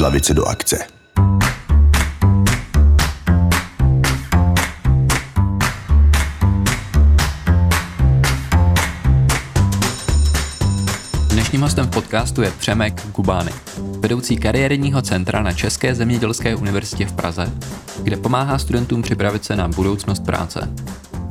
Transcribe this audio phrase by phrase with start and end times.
[0.00, 0.78] z lavice do akce.
[11.28, 13.50] Dnešním hostem v podcastu je Přemek Gubány,
[13.98, 17.52] vedoucí kariérního centra na České zemědělské univerzitě v Praze,
[18.02, 20.70] kde pomáhá studentům připravit se na budoucnost práce.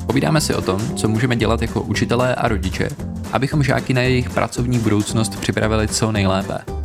[0.06, 2.88] Povídáme si o tom, co můžeme dělat jako učitelé a rodiče,
[3.32, 6.79] abychom žáky na jejich pracovní budoucnost připravili co nejlépe.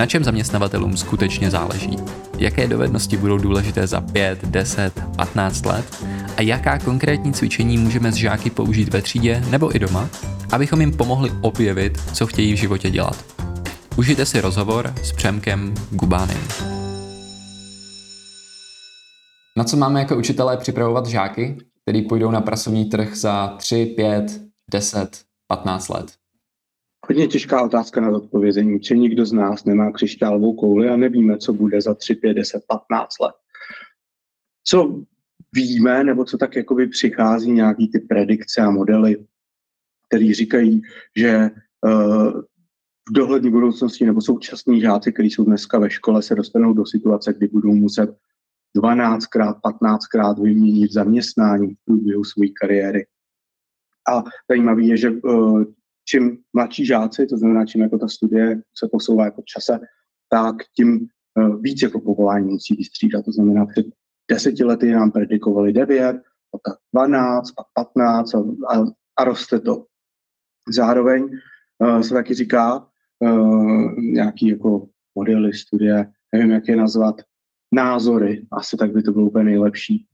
[0.00, 1.96] Na čem zaměstnavatelům skutečně záleží?
[2.38, 6.04] Jaké dovednosti budou důležité za 5, 10, 15 let?
[6.36, 10.08] A jaká konkrétní cvičení můžeme s žáky použít ve třídě nebo i doma,
[10.52, 13.24] abychom jim pomohli objevit, co chtějí v životě dělat.
[13.96, 16.40] Užijte si rozhovor s Přemkem Gubánem.
[19.58, 24.40] Na co máme jako učitelé připravovat žáky, který půjdou na pracovní trh za 3, 5,
[24.70, 26.19] 10, 15 let?
[27.10, 31.52] Hodně těžká otázka na zodpovězení, či nikdo z nás nemá křišťálovou kouli a nevíme, co
[31.52, 33.34] bude za 3, 5, 10, 15 let.
[34.64, 35.02] Co
[35.52, 39.26] víme, nebo co tak jakoby přichází nějaký ty predikce a modely,
[40.08, 40.82] který říkají,
[41.16, 41.50] že
[41.86, 42.40] uh,
[43.08, 47.32] v dohlední budoucnosti nebo současní žáci, kteří jsou dneska ve škole, se dostanou do situace,
[47.32, 48.16] kdy budou muset
[48.76, 53.06] 12krát, 15krát vyměnit zaměstnání v průběhu své kariéry.
[54.08, 55.64] A zajímavé je, že uh,
[56.10, 59.80] čím mladší žáci, to znamená, čím jako ta studie se posouvá jako čase,
[60.28, 61.06] tak tím
[61.38, 63.24] uh, víc jako povolání musí vystřídat.
[63.24, 63.86] To znamená, před
[64.30, 68.84] deseti lety nám predikovali 9, pak 12, pak 15 a, a,
[69.18, 69.86] a roste to.
[70.74, 71.28] Zároveň
[71.78, 72.86] uh, se taky říká,
[73.18, 77.20] uh, nějaký jako modely, studie, nevím, jak je nazvat,
[77.74, 80.06] názory, asi tak by to bylo úplně nejlepší.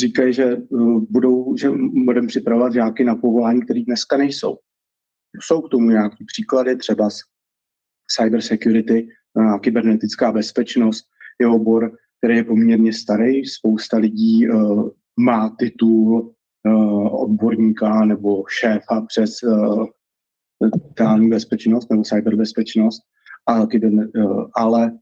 [0.00, 1.70] Říkají, že uh, budou, že
[2.04, 4.58] budeme připravovat žáky na povolání, které dneska nejsou.
[5.40, 7.20] Jsou k tomu nějaké příklady, třeba z
[8.16, 11.04] cyber security, uh, kybernetická bezpečnost
[11.40, 13.46] je obor, který je poměrně starý.
[13.46, 14.88] Spousta lidí uh,
[15.20, 16.34] má titul
[16.66, 19.86] uh, odborníka nebo šéfa přes uh,
[20.62, 23.02] digitální bezpečnost nebo cyberbezpečnost,
[23.46, 24.98] a, uh, ale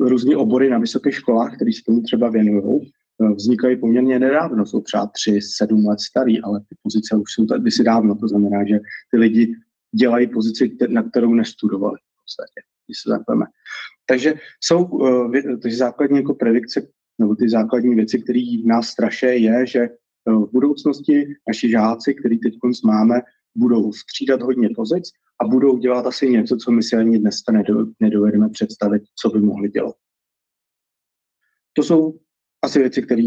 [0.00, 4.80] různé obory na vysokých školách, které se tomu třeba věnují, uh, vznikají poměrně nedávno, jsou
[4.80, 8.64] třeba tři, sedm let starý, ale ty pozice už jsou tady si dávno, to znamená,
[8.64, 8.78] že
[9.10, 9.54] ty lidi
[9.94, 13.46] dělají pozici, na kterou nestudovali v podstatě, když se zapeme.
[14.06, 15.32] Takže jsou uh,
[15.62, 16.82] takže základní jako predikce
[17.18, 19.88] nebo ty základní věci, které nás straše, je, že eh,
[20.36, 23.20] v budoucnosti naši žáci, který teď máme,
[23.56, 25.04] budou střídat hodně pozic
[25.40, 27.52] a budou dělat asi něco, co my si ani dneska
[28.00, 29.94] nedovedeme představit, co by mohli dělat.
[31.72, 32.18] To jsou
[32.62, 33.22] asi věci, které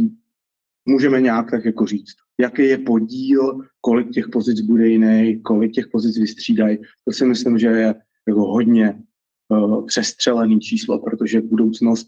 [0.86, 2.16] můžeme nějak tak jako říct.
[2.40, 7.58] Jaký je podíl, kolik těch pozic bude jiný, kolik těch pozic vystřídají, to si myslím,
[7.58, 7.96] že je
[8.28, 9.04] jako hodně
[9.50, 12.08] uh, přestřelený číslo, protože budoucnost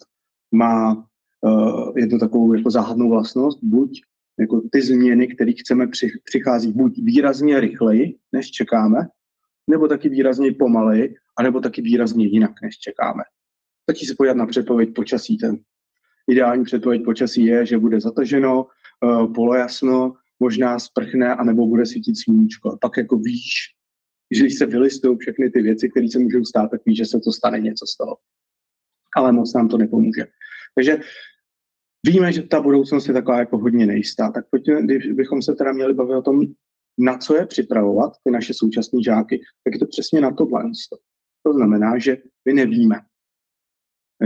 [0.51, 0.93] má
[1.41, 4.01] uh, jednu takovou jako záhadnou vlastnost, buď
[4.39, 9.07] jako ty změny, které chceme, při, přichází buď výrazně rychleji, než čekáme,
[9.69, 13.23] nebo taky výrazně pomaleji, anebo taky výrazně jinak, než čekáme.
[13.83, 15.37] Stačí se podívat na předpověď počasí.
[15.37, 15.57] Ten
[16.31, 18.65] ideální předpověď počasí je, že bude zataženo,
[19.03, 22.71] uh, polojasno, možná sprchne, anebo bude svítit sluníčko.
[22.71, 23.75] A pak jako víš,
[24.31, 27.19] že když se vylistují všechny ty věci, které se můžou stát, tak víš, že se
[27.19, 28.17] to stane něco z toho.
[29.15, 30.25] Ale moc nám to nepomůže.
[30.75, 30.97] Takže
[32.05, 35.71] Víme, že ta budoucnost je taková jako hodně nejistá, tak pojďme, když bychom se teda
[35.73, 36.41] měli bavit o tom,
[36.97, 40.71] na co je připravovat ty naše současné žáky, tak je to přesně na tohle.
[41.43, 42.95] To znamená, že my nevíme.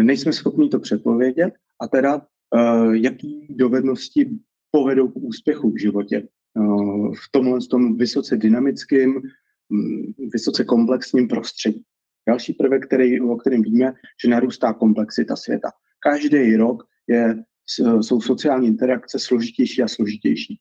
[0.01, 4.29] Nejsme schopni to předpovědět a teda uh, jaký dovednosti
[4.71, 6.27] povedou k úspěchu v životě.
[6.59, 9.21] Uh, v tomhle tom vysoce dynamickým,
[9.69, 11.83] um, vysoce komplexním prostředí.
[12.27, 13.93] Další prvek, který, o kterém víme,
[14.23, 15.69] že narůstá komplexita světa.
[15.99, 17.43] Každý rok je
[18.01, 20.59] jsou sociální interakce složitější a složitější.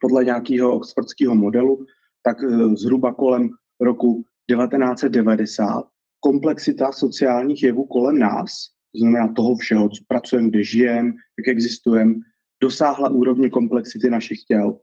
[0.00, 1.86] Podle nějakého oxfordského modelu,
[2.22, 5.84] tak e, zhruba kolem roku 1990
[6.20, 8.50] komplexita sociálních jevů kolem nás,
[8.92, 12.14] to znamená toho všeho, co pracujeme, kde žijeme, jak existujeme,
[12.62, 14.78] dosáhla úrovně komplexity našich těl.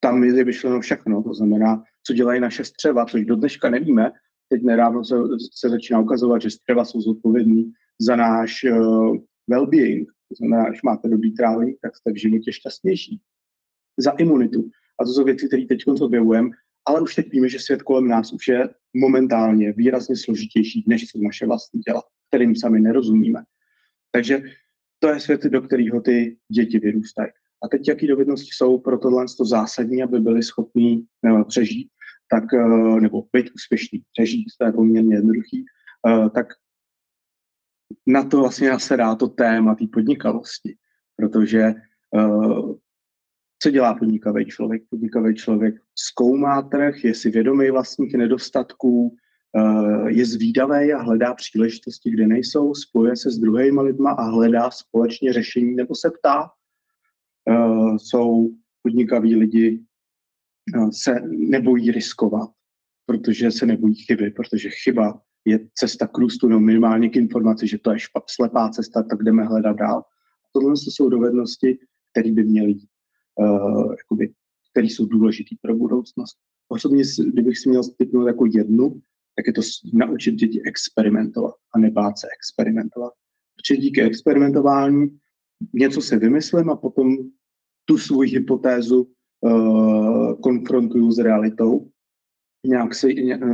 [0.00, 4.12] tam je vyšleno všechno, to znamená, co dělají naše střeva, což do dneška nevíme.
[4.48, 5.16] Teď nedávno se,
[5.58, 9.16] se začíná ukazovat, že střeva jsou zodpovědní za náš uh,
[9.52, 13.20] well-being, to znamená, když máte dobrý trávení, tak jste v životě šťastnější.
[13.98, 14.70] Za imunitu.
[15.00, 16.50] A to jsou věci, které teď objevujeme,
[16.84, 21.22] ale už teď víme, že svět kolem nás už je momentálně výrazně složitější, než jsou
[21.22, 23.42] naše vlastní těla, kterým sami nerozumíme.
[24.10, 24.42] Takže
[24.98, 27.28] to je svět, do kterého ty děti vyrůstají.
[27.64, 31.06] A teď, jaké dovednosti jsou pro tohle to zásadní, aby byli schopní
[31.48, 31.88] přežít,
[32.30, 35.64] tak, uh, nebo být úspěšný, přežít, to je poměrně jednoduchý,
[36.06, 36.46] uh, tak
[38.06, 40.76] na to vlastně dá to téma té podnikavosti,
[41.16, 41.74] protože
[42.10, 42.74] uh,
[43.62, 44.82] co dělá podnikavý člověk?
[44.90, 49.16] Podnikavý člověk zkoumá trh, je si vědomý vlastních nedostatků,
[49.56, 54.70] uh, je zvídavý a hledá příležitosti, kde nejsou, spojuje se s druhými lidma a hledá
[54.70, 56.50] společně řešení nebo se ptá.
[57.50, 58.50] Uh, jsou
[58.82, 59.84] podnikaví lidi,
[60.92, 62.50] se nebojí riskovat,
[63.06, 67.78] protože se nebojí chyby, protože chyba je cesta k růstu, no minimálně k informaci, že
[67.78, 70.02] to je špat, slepá cesta, tak jdeme hledat dál.
[70.52, 71.78] Tohle jsou dovednosti,
[72.10, 72.74] které by měly
[73.34, 74.32] uh, jakoby,
[74.70, 76.36] které jsou důležité pro budoucnost.
[76.68, 79.00] Osobně, kdybych si měl typnout jako jednu,
[79.36, 79.62] tak je to
[79.92, 83.12] naučit děti experimentovat a nebát se experimentovat.
[83.56, 85.18] Protože díky experimentování
[85.72, 87.16] něco se vymyslím a potom
[87.84, 91.90] tu svou hypotézu uh, konfrontuju s realitou,
[92.66, 93.12] nějak se,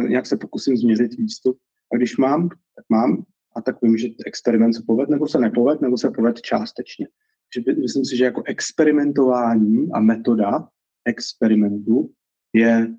[0.08, 1.58] nějak se pokusím změřit výstup
[1.92, 3.24] a když mám, tak mám
[3.56, 7.08] a tak vím, že experiment se poved, nebo se nepoved, nebo se poved částečně.
[7.54, 10.68] Takže myslím si, že jako experimentování a metoda
[11.04, 12.10] experimentu
[12.52, 12.94] je,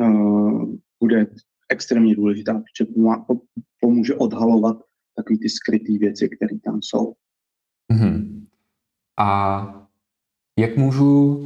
[0.00, 1.26] uh, bude
[1.68, 2.92] extrémně důležitá, protože
[3.80, 4.76] pomůže odhalovat
[5.16, 7.14] takové ty skryté věci, které tam jsou.
[7.92, 8.46] Mm-hmm.
[9.18, 9.88] A
[10.58, 11.40] jak můžu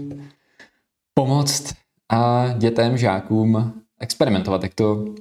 [1.14, 1.74] pomoct
[2.08, 4.62] a dětem, žákům experimentovat?
[4.62, 5.14] Jak to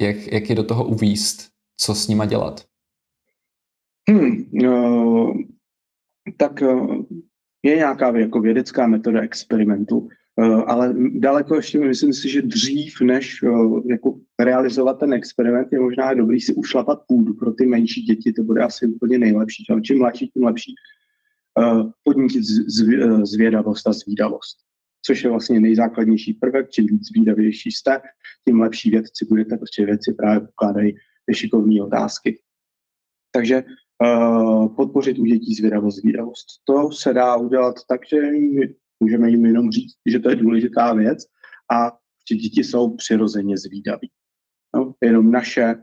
[0.00, 2.64] jak, jak je do toho uvíst, co s nima dělat?
[4.10, 5.34] Hmm, no,
[6.36, 7.04] tak uh,
[7.62, 13.42] je nějaká jako vědecká metoda experimentu, uh, ale daleko ještě myslím si, že dřív, než
[13.42, 18.32] uh, jako realizovat ten experiment, je možná dobrý si ušlapat půdu pro ty menší děti,
[18.32, 19.64] to bude asi úplně nejlepší.
[19.82, 20.74] Čím mladší, tím lepší.
[21.58, 22.42] Uh, podnítit
[23.24, 24.65] zvědavost a zvídavost
[25.06, 26.70] což je vlastně nejzákladnější prvek.
[26.70, 28.00] Čím víc zvídavější jste,
[28.48, 30.96] tím lepší vědci budete, protože vědci právě pokládají
[31.32, 32.40] šikovné otázky.
[33.32, 33.64] Takže
[34.02, 36.46] uh, podpořit u dětí zvědavost, zvídavost.
[36.64, 38.16] To se dá udělat tak, že
[39.00, 41.18] můžeme jim jenom říct, že to je důležitá věc
[41.72, 41.92] a
[42.30, 44.10] že děti jsou přirozeně zvídaví.
[44.76, 45.74] No, jenom naše,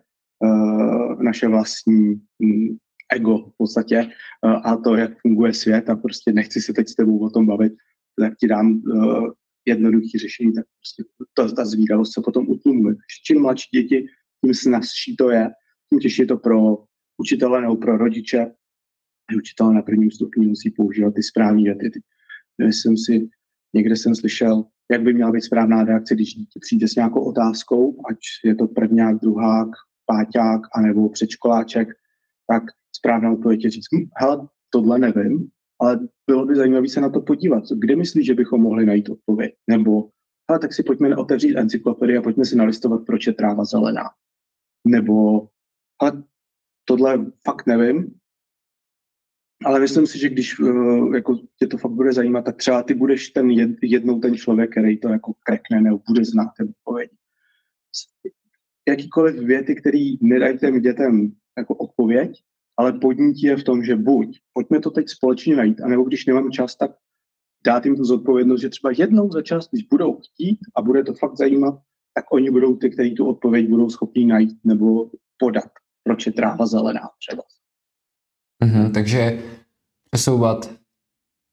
[0.43, 2.77] uh, naše vlastní um,
[3.13, 4.09] ego v podstatě
[4.45, 7.45] uh, a to, jak funguje svět a prostě nechci se teď s tebou o tom
[7.45, 7.73] bavit,
[8.19, 9.31] tak ti dám uh,
[9.65, 12.95] jednoduché řešení, tak prostě ta, ta zvídavost se potom utlumuje.
[13.25, 14.05] Čím mladší děti,
[14.45, 15.49] tím snazší to je,
[15.89, 16.77] tím těžší je to pro
[17.17, 18.51] učitele nebo pro rodiče.
[19.37, 22.01] Učitele na prvním stupni musí používat ty správné věty.
[22.65, 23.29] Myslím si,
[23.73, 28.01] někde jsem slyšel, jak by měla být správná reakce, když dítě přijde s nějakou otázkou,
[28.09, 29.69] ať je to prvňák, druhák,
[30.05, 31.87] páťák, anebo předškoláček,
[32.47, 32.63] tak
[32.95, 35.49] správná odpověď je říct, hm, hele, tohle nevím,
[35.83, 37.63] ale bylo by zajímavé se na to podívat.
[37.77, 39.55] Kde myslíš, že bychom mohli najít odpověď?
[39.69, 40.09] Nebo,
[40.47, 44.03] ale tak si pojďme otevřít encyklopedii a pojďme si nalistovat, proč je tráva zelená.
[44.87, 45.47] Nebo,
[45.99, 46.23] ale
[46.85, 48.15] tohle fakt nevím,
[49.65, 52.93] ale myslím si, že když uh, jako tě to fakt bude zajímat, tak třeba ty
[52.93, 57.11] budeš ten jed, jednou ten člověk, který to jako krekne nebo bude znát ten odpověď.
[58.87, 62.43] Jakýkoliv věty, který nedají těm dětem jako odpověď,
[62.77, 66.51] ale podnítí je v tom, že buď pojďme to teď společně najít, anebo když nemám
[66.51, 66.91] čas, tak
[67.65, 71.13] dát jim tu zodpovědnost, že třeba jednou za čas, když budou chtít a bude to
[71.13, 71.79] fakt zajímat,
[72.13, 75.69] tak oni budou ty, kteří tu odpověď budou schopni najít nebo podat,
[76.03, 77.43] proč je tráva zelená třeba.
[78.63, 79.39] Mm-hmm, takže
[80.09, 80.71] přesouvat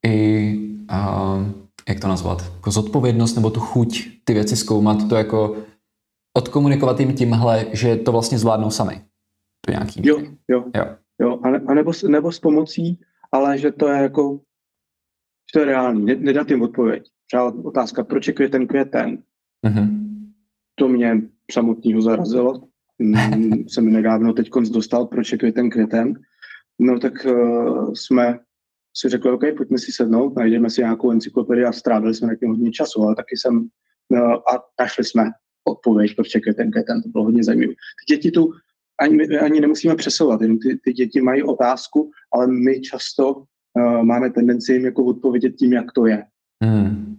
[0.06, 0.54] i,
[0.92, 1.46] uh,
[1.88, 5.56] jak to nazvat, jako zodpovědnost nebo tu chuť ty věci zkoumat, to jako
[6.36, 9.04] odkomunikovat jim tímhle, že to vlastně zvládnou sami.
[9.66, 10.00] To nějaký.
[10.04, 10.64] Jo, jo.
[10.76, 10.96] jo.
[11.20, 12.98] Jo, a, ne, a nebo, nebo s pomocí,
[13.32, 14.40] ale že to je jako,
[15.50, 17.10] že to je reálný, ne, nedat jim odpověď.
[17.26, 19.22] Třeba otázka, proč je květen květen?
[19.66, 20.10] Mm-hmm.
[20.74, 21.22] To mě
[21.52, 22.62] samotného zarazilo.
[23.68, 26.14] Jsem mi nedávno teď dostal, proč je květen květen.
[26.78, 28.38] No tak uh, jsme
[28.96, 32.48] si řekli, OK, pojďme si sednout, najdeme si nějakou encyklopedii a strávili jsme na tím
[32.48, 33.68] hodně času, ale taky jsem
[34.08, 35.24] uh, a našli jsme
[35.64, 37.72] odpověď, proč je květen květen, to bylo hodně zajímavé.
[37.72, 38.52] Ty děti tu
[39.00, 44.30] ani, ani nemusíme přesouvat, jenom ty, ty děti mají otázku, ale my často uh, máme
[44.30, 46.24] tendenci jim jako odpovědět tím, jak to je.
[46.64, 47.16] Hmm.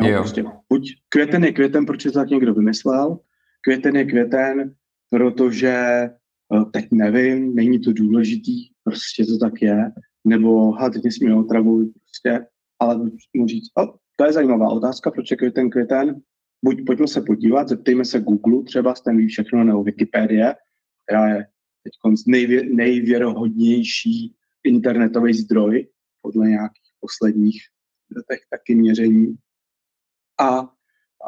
[0.00, 0.18] No, jo.
[0.18, 3.18] Prostě, buď květen je květen, protože to tak někdo vymyslel,
[3.60, 4.74] květen je květen,
[5.10, 6.08] protože
[6.48, 9.92] uh, teď nevím, není to důležitý, prostě to tak je,
[10.24, 12.46] nebo ha, teď nesmíme otravu, prostě,
[12.80, 12.98] ale
[13.34, 16.20] můžu říct, oh, to je zajímavá otázka, proč je květen květen,
[16.64, 20.54] buď pojďme se podívat, zeptejme se Google, třeba ten ví všechno, nebo Wikipedie,
[21.04, 21.46] která je
[21.82, 21.92] teď
[22.26, 24.34] nejvě, nejvěrohodnější
[24.64, 25.88] internetový zdroj
[26.22, 27.62] podle nějakých posledních
[28.16, 29.34] letech taky měření.
[30.40, 30.74] A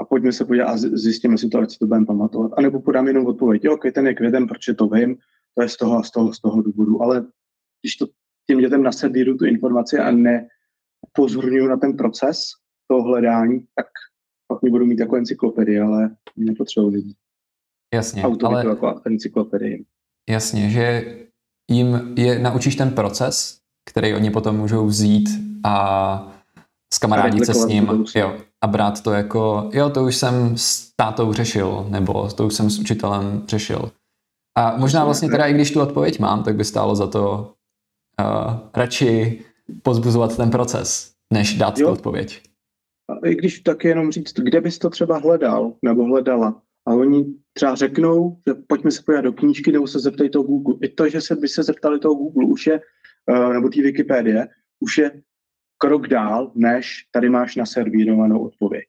[0.01, 2.53] a pojďme se podívat a zjistíme si to, ať si to budeme pamatovat.
[2.57, 5.17] A nebo podám jenom odpověď, jo, okay, ten je květem, protože to vím,
[5.55, 7.03] to je z toho a z toho, z toho důvodu.
[7.03, 7.27] Ale
[7.83, 8.07] když to
[8.47, 10.49] těm dětem naservíru tu informaci a ne
[11.13, 12.39] pozorňuju na ten proces
[12.89, 13.87] toho hledání, tak
[14.49, 17.15] pak mi budu mít jako encyklopedii, ale nepotřebuji lidi.
[17.97, 18.67] Jasně, ale...
[18.67, 19.85] jako encyklopedii.
[20.31, 21.15] Jasně, že
[21.71, 23.59] jim je, naučíš ten proces,
[23.91, 25.29] který oni potom můžou vzít
[25.65, 26.33] a
[26.95, 30.93] s kamarádit se s ním jo, a brát to jako, jo, to už jsem s
[30.97, 33.91] tátou řešil, nebo to už jsem s učitelem řešil.
[34.59, 37.55] A možná vlastně teda, i když tu odpověď mám, tak by stálo za to
[38.21, 39.41] uh, radši
[39.83, 41.87] pozbuzovat ten proces, než dát jo.
[41.87, 42.43] tu odpověď.
[43.09, 46.63] A i když tak jenom říct, kde bys to třeba hledal, nebo hledala.
[46.87, 50.75] A oni třeba řeknou, že pojďme se podívat do knížky, nebo se zeptají toho Google.
[50.83, 52.81] I to, že se by se zeptali toho Google, už je,
[53.31, 54.49] uh, nebo té Wikipedie,
[54.81, 55.23] už je
[55.79, 58.85] krok dál, než tady máš naservírovanou odpověď.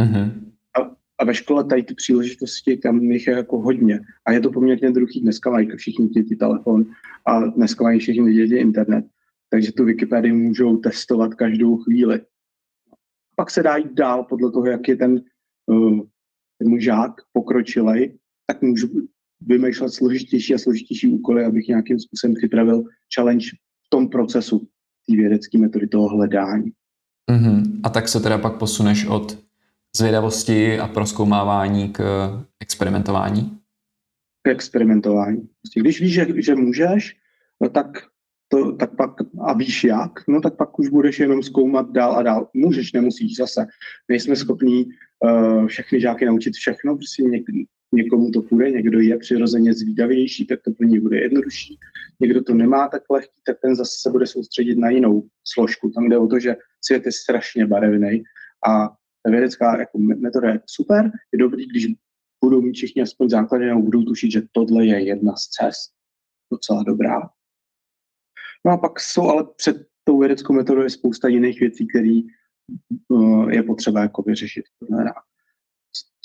[0.00, 0.32] Mm-hmm.
[0.78, 4.00] A, a ve škole tady ty příležitosti, tam jich je jako hodně.
[4.24, 5.20] A je to poměrně druhý.
[5.20, 6.86] Dneska mají všichni děti telefon
[7.26, 9.04] a dneska mají všichni děti internet.
[9.50, 12.20] Takže tu Wikipedii můžou testovat každou chvíli.
[13.36, 15.22] Pak se dá jít dál podle toho, jak je ten,
[15.66, 16.00] uh,
[16.64, 18.88] ten můj žák pokročilej, tak můžu
[19.40, 23.46] vymýšlet složitější a složitější úkoly, abych nějakým způsobem připravil challenge
[23.86, 24.58] v tom procesu
[25.08, 26.72] té vědecké metody toho hledání.
[27.30, 27.80] Mm-hmm.
[27.82, 29.44] A tak se teda pak posuneš od
[29.96, 32.00] zvědavosti a proskoumávání k
[32.60, 33.58] experimentování?
[34.42, 35.48] K experimentování.
[35.60, 37.16] Prostě když víš, že, že můžeš,
[37.62, 37.86] no tak,
[38.48, 39.10] to, tak pak,
[39.40, 42.48] a víš jak, no tak pak už budeš jenom zkoumat dál a dál.
[42.54, 43.66] Můžeš, nemusíš zase.
[44.08, 47.44] Nejsme schopní uh, všechny žáky naučit všechno, prostě něk,
[47.92, 51.78] někomu to půjde, někdo je přirozeně zvídavější, tak to pro něj bude jednodušší,
[52.20, 55.90] někdo to nemá tak lehký, tak ten zase se bude soustředit na jinou složku.
[55.90, 58.22] Tam jde o to, že svět je strašně barevný
[58.68, 58.88] a
[59.22, 61.86] ta vědecká jako metoda je super, je dobrý, když
[62.44, 65.90] budou mít všichni aspoň základy nebo budou tušit, že tohle je jedna z cest.
[66.52, 67.20] Docela dobrá.
[68.66, 72.20] No a pak jsou ale před tou vědeckou metodou je spousta jiných věcí, které
[73.08, 74.64] uh, je potřeba jako vyřešit.
[74.78, 75.12] To znamená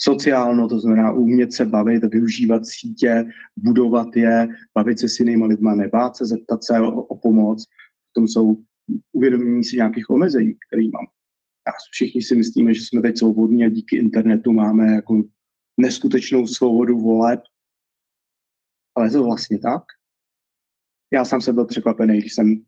[0.01, 3.25] sociálno, to znamená umět se bavit, využívat sítě,
[3.57, 7.63] budovat je, bavit se s jinými lidmi, nebát se, zeptat se o, o pomoc.
[8.09, 8.57] V tom jsou
[9.11, 11.05] uvědomění si nějakých omezení, které mám.
[11.67, 15.23] A všichni si myslíme, že jsme teď svobodní a díky internetu máme jako
[15.77, 17.39] neskutečnou svobodu voleb.
[18.95, 19.83] Ale je to vlastně tak?
[21.13, 22.61] Já sám jsem byl překvapený, když jsem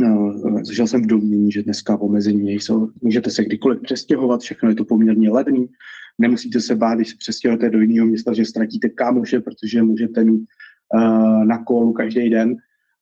[0.00, 0.34] No,
[0.72, 2.90] žil jsem v domění, že dneska omezení nejsou.
[3.02, 5.68] Můžete se kdykoliv přestěhovat, všechno je to poměrně levný.
[6.18, 10.46] Nemusíte se bát, když se přestěhujete do jiného města, že ztratíte kámoše, protože můžete mít
[10.94, 12.56] uh, na kolu každý den.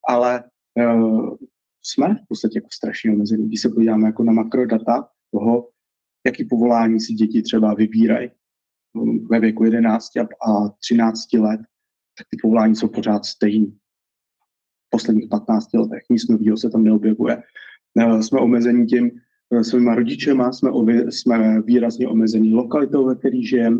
[0.09, 0.43] Ale
[0.75, 1.35] uh,
[1.83, 3.47] jsme v podstatě jako strašně omezení.
[3.47, 5.69] Když se podíváme jako na makrodata toho,
[6.25, 8.31] jaký povolání si děti třeba vybírají
[9.29, 11.61] ve věku 11 a 13 let,
[12.17, 13.77] tak ty povolání jsou pořád stejný
[14.97, 16.03] posledních 15 letech.
[16.09, 17.43] Nic nového se tam neobjevuje.
[17.99, 19.11] Eh, jsme omezení tím
[19.53, 23.77] eh, svýma rodičema, jsme, ově, jsme výrazně omezení lokalitou, ve které žijeme.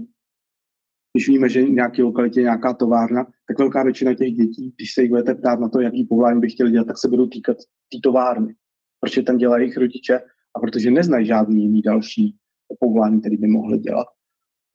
[1.14, 4.94] Když víme, že v nějaké lokalitě je nějaká továrna, tak velká většina těch dětí, když
[4.94, 7.58] se jich budete ptát na to, jaký povolání by chtěli dělat, tak se budou týkat
[7.92, 8.56] té továrny.
[9.00, 10.20] Protože tam dělají jejich rodiče
[10.56, 12.36] a protože neznají žádný jiný další
[12.80, 14.08] povolání, který by mohli dělat.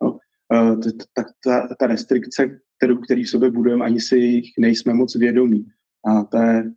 [0.02, 0.18] No,
[0.52, 0.76] eh,
[1.14, 5.66] ta, ta, ta restrikce, kterou, který v sobě budujeme, ani si jich nejsme moc vědomí.
[6.06, 6.72] A to je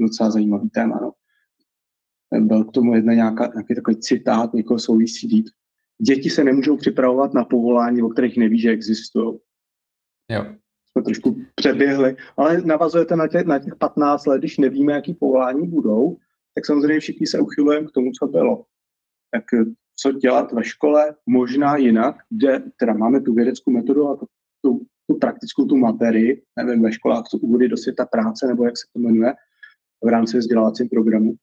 [0.00, 1.00] docela zajímavý téma.
[1.02, 1.12] No.
[2.40, 5.50] Byl k tomu jedna nějaká, nějaký takový citát někoho OECD.
[6.02, 9.38] Děti se nemůžou připravovat na povolání, o kterých neví, že existují.
[10.30, 10.44] Jo.
[10.90, 15.68] Jsme trošku přeběhli, ale navazujete na těch, na těch 15 let, když nevíme, jaký povolání
[15.68, 16.16] budou,
[16.54, 18.64] tak samozřejmě všichni se uchylujeme k tomu, co bylo.
[19.30, 19.44] Tak
[19.96, 24.26] co dělat ve škole, možná jinak, kde teda máme tu vědeckou metodu a tu,
[24.64, 28.78] tu tu praktickou tu materii, nevím, ve školách co úvody do světa práce, nebo jak
[28.78, 29.34] se to jmenuje,
[30.04, 31.34] v rámci vzdělávacím programu,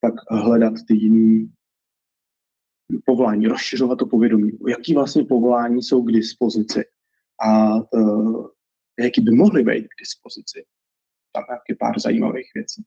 [0.00, 1.48] tak hledat ty jiné
[3.04, 6.84] povolání, rozšiřovat to povědomí, jaký vlastně povolání jsou k dispozici
[7.46, 8.46] a uh,
[9.00, 10.64] jaký by mohly být k dispozici.
[11.34, 12.82] Tam je pár zajímavých věcí.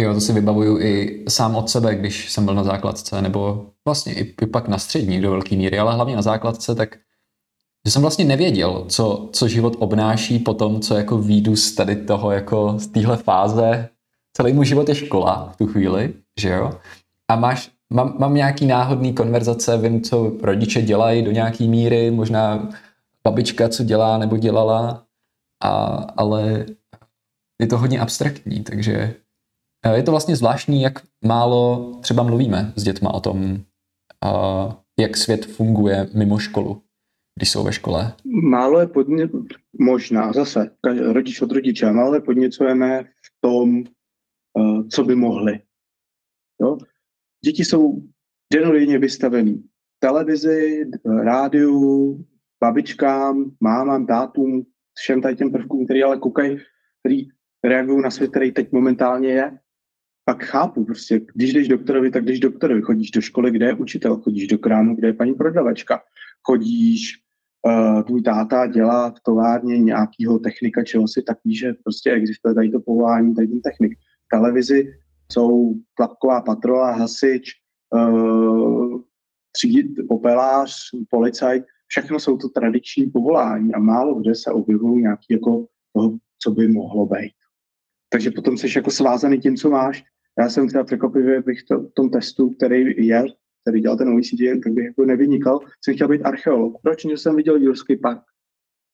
[0.00, 4.14] Jo, to si vybavuju i sám od sebe, když jsem byl na základce, nebo vlastně
[4.14, 6.98] i, i pak na střední do velké míry, ale hlavně na základce, tak
[7.86, 11.96] že jsem vlastně nevěděl, co, co život obnáší po tom, co jako výjdu z tady
[11.96, 13.88] toho, jako z téhle fáze.
[14.36, 16.72] Celý můj život je škola v tu chvíli, že jo?
[17.28, 22.68] A máš, mám, mám nějaký náhodný konverzace, vím, co rodiče dělají do nějaký míry, možná
[23.24, 25.02] babička, co dělá nebo dělala,
[25.64, 25.70] a,
[26.16, 26.66] ale
[27.60, 29.14] je to hodně abstraktní, takže
[29.94, 33.60] je to vlastně zvláštní, jak málo třeba mluvíme s dětma o tom,
[35.00, 36.82] jak svět funguje mimo školu,
[37.36, 38.12] když jsou ve škole?
[38.24, 39.28] Málo je podně,
[39.78, 40.70] možná, zase,
[41.12, 43.84] rodič od rodiče, málo je podněcujeme v tom,
[44.58, 45.60] uh, co by mohli.
[46.60, 46.78] Jo?
[47.44, 48.02] Děti jsou
[48.52, 49.64] denodenně vystavený
[49.98, 50.84] televizi,
[51.22, 52.24] rádiu,
[52.60, 54.66] babičkám, mámám, tátům,
[54.98, 56.58] všem tady těm prvkům, který ale koukají,
[57.00, 57.28] který
[57.64, 59.58] reagují na svět, který teď momentálně je,
[60.24, 64.16] pak chápu, prostě, když jdeš doktorovi, tak jdeš doktorovi, chodíš do školy, kde je učitel,
[64.16, 66.02] chodíš do krámu, kde je paní prodavačka,
[66.46, 67.18] chodíš,
[67.66, 72.54] uh, tvůj táta dělá v továrně nějakého technika, čeho si, tak víš, že prostě existuje
[72.54, 73.98] tady to povolání, tady ten technik.
[73.98, 74.92] V televizi
[75.32, 77.50] jsou tlapková patrola, hasič,
[77.94, 79.00] uh,
[79.52, 80.74] třídit, popelář,
[81.10, 86.50] policajt, všechno jsou to tradiční povolání a málo kde se objevují nějaký jako toho, co
[86.50, 87.32] by mohlo být.
[88.08, 90.04] Takže potom jsi jako svázaný tím, co máš.
[90.38, 93.24] Já jsem teda překvapivě bych to, v tom testu, který je,
[93.62, 96.82] který dělal ten OECD, tak bych jako nevynikal, jsem chtěl být archeolog.
[96.82, 97.02] Proč?
[97.02, 98.22] Protože jsem viděl Jurský park.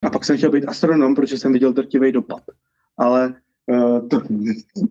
[0.03, 2.43] A pak jsem chtěl být astronom, protože jsem viděl drtivý dopad.
[2.99, 3.35] Ale
[3.67, 4.23] uh, to,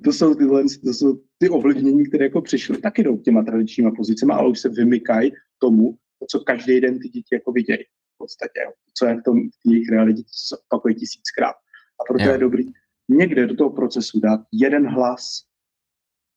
[0.04, 4.34] to, jsou tyhle, to jsou ty ovlivnění, které jako přišly, taky jdou těma tradičníma pozicemi,
[4.34, 5.98] ale už se vymykají tomu,
[6.30, 7.84] co každý den ty děti jako vidějí.
[8.16, 8.60] V podstatě,
[8.94, 11.56] co je v tom v jejich realitě, co se opakuje tisíckrát.
[12.00, 12.32] A proto jo.
[12.32, 12.72] je dobrý
[13.10, 15.44] někde do toho procesu dát jeden hlas,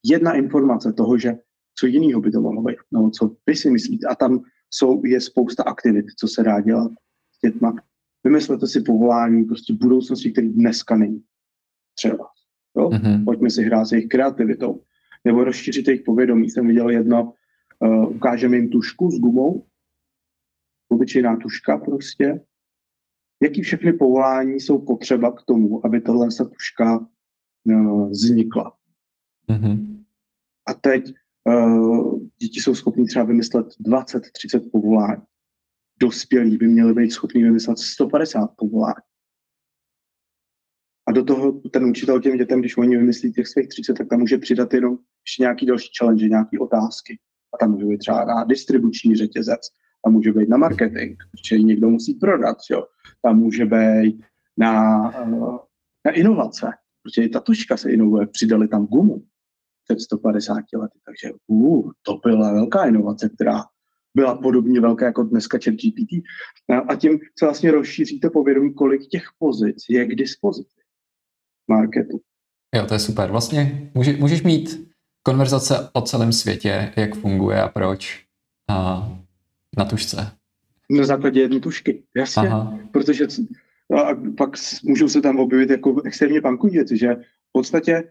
[0.04, 1.34] jedna informace toho, že
[1.78, 4.06] co jiného by to mohlo být, no, co vy si myslíte.
[4.06, 6.92] A tam jsou, je spousta aktivit, co se dá dělat
[7.32, 7.74] s dětma.
[8.24, 11.22] Vymyslete si povolání prostě budoucnosti, který dneska není.
[11.94, 12.28] Třeba.
[12.76, 12.88] Jo?
[12.88, 13.24] Mm-hmm.
[13.24, 14.82] Pojďme si hrát s jejich kreativitou.
[15.24, 16.50] Nebo rozšířit jejich povědomí.
[16.50, 17.34] Jsem viděl jedno,
[17.78, 19.66] uh, ukážeme jim tušku s gumou,
[20.88, 22.40] obyčejná tuška prostě,
[23.42, 27.06] jaký všechny povolání jsou potřeba k tomu, aby tahle tuška
[27.64, 28.76] uh, vznikla.
[29.48, 30.04] Mm-hmm.
[30.66, 31.14] A teď
[32.38, 35.22] děti jsou schopní třeba vymyslet 20-30 povolání.
[36.02, 39.02] Dospělí by měli být schopni vymyslet 150 povolání.
[41.08, 44.20] A do toho ten učitel těm dětem, když oni vymyslí těch svých 30, tak tam
[44.20, 47.18] může přidat jenom ještě nějaký další challenge, nějaké otázky.
[47.54, 49.60] A tam může být třeba na distribuční řetězec,
[50.04, 52.86] tam může být na marketing, protože někdo musí prodat, jo.
[53.22, 54.24] tam může být
[54.56, 55.58] na, uh,
[56.06, 56.70] na inovace,
[57.02, 59.22] protože i ta tuška se inovuje, přidali tam gumu
[59.94, 63.64] před 150 lety, takže uh, to byla velká inovace, která
[64.14, 66.22] byla podobně velká jako dneska chat GPT.
[66.88, 70.80] A tím se vlastně rozšíříte povědomí, kolik těch pozic je k dispozici
[71.68, 72.20] marketu.
[72.76, 73.30] Jo, to je super.
[73.30, 74.90] Vlastně může, můžeš mít
[75.22, 78.24] konverzace o celém světě, jak funguje a proč.
[78.70, 79.08] A
[79.78, 80.30] na tušce.
[80.90, 82.48] Na základě jedné tušky, jasně.
[82.48, 82.78] Aha.
[82.92, 83.26] Protože
[83.94, 84.50] a pak
[84.84, 88.10] můžou se tam objevit jako extrémně pankové věci, že v podstatě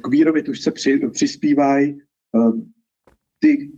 [0.00, 1.98] k výrobě tušce při, přispívají
[2.32, 2.60] uh,
[3.38, 3.72] ty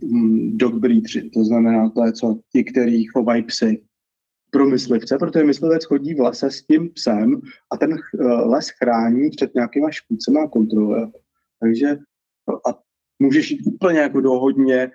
[0.55, 3.83] dog breedři, to znamená to je co, ti, kteří chovají psy
[4.51, 7.41] pro myslivce, protože myslivec chodí v lese s tím psem
[7.73, 11.11] a ten uh, les chrání před nějakýma škůdcema a kontroluje.
[11.59, 11.97] Takže
[12.69, 12.79] a
[13.19, 14.91] můžeš jít úplně jako do hodně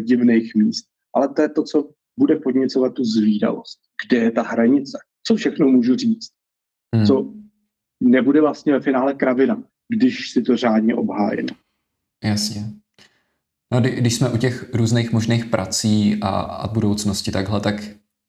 [0.00, 3.78] divných míst ale to je to, co bude podněcovat tu zvídavost.
[4.06, 4.98] Kde je ta hranice?
[5.26, 6.28] Co všechno můžu říct?
[6.94, 7.06] Hmm.
[7.06, 7.34] Co
[8.00, 11.46] nebude vlastně ve finále kravina, když si to řádně obhájím.
[12.24, 12.64] Jasně.
[13.72, 17.82] No, když jsme u těch různých možných prací a, a budoucnosti takhle, tak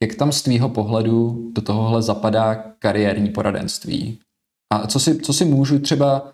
[0.03, 4.19] jak tam z tvýho pohledu do tohohle zapadá kariérní poradenství?
[4.73, 6.33] A co si, co si můžu třeba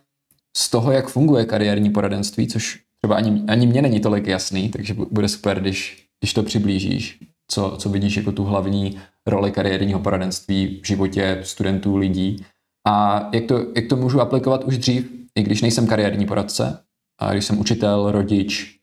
[0.58, 4.94] z toho, jak funguje kariérní poradenství, což třeba ani, ani mě není tolik jasný, takže
[4.94, 7.20] bude super, když když to přiblížíš,
[7.52, 12.46] co, co vidíš jako tu hlavní roli kariérního poradenství v životě studentů, lidí
[12.88, 16.80] a jak to, jak to můžu aplikovat už dřív, i když nejsem kariérní poradce,
[17.20, 18.80] a když jsem učitel, rodič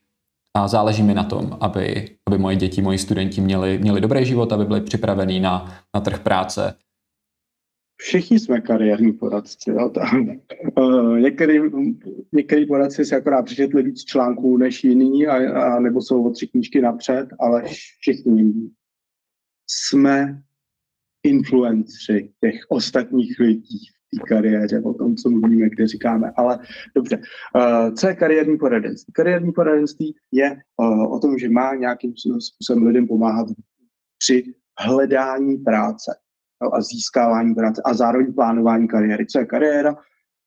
[0.56, 4.52] a záleží mi na tom, aby, aby moje děti, moji studenti měli, měli dobrý život,
[4.52, 6.74] aby byli připravení na, na trh práce,
[7.96, 9.70] všichni jsme kariérní poradci.
[9.70, 9.92] Jo?
[10.78, 11.60] uh, některý,
[12.32, 16.46] některý poradci si akorát přečetli víc článků než jiný, a, a nebo jsou o tři
[16.46, 17.62] knížky napřed, ale
[18.00, 18.52] všichni
[19.66, 20.42] jsme
[21.24, 26.32] influencři těch ostatních lidí v té kariéře, o tom, co mluvíme, kde říkáme.
[26.36, 26.58] Ale
[26.94, 27.16] dobře,
[27.54, 29.12] uh, co je kariérní poradenství?
[29.12, 33.46] Kariérní poradenství je uh, o tom, že má nějakým způsobem lidem pomáhat
[34.18, 36.12] při hledání práce
[36.72, 39.26] a získávání práce a zároveň plánování kariéry.
[39.26, 39.96] Co je kariéra?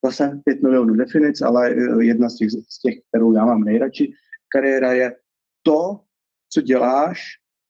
[0.06, 4.12] Zase 5 milionů definic, ale eh, jedna z těch, z těch, kterou já mám nejradši.
[4.54, 5.16] Kariéra je
[5.64, 6.00] to,
[6.50, 7.22] co děláš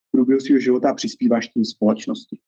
[0.08, 2.40] v průběhu svého života a přispíváš tím společnosti.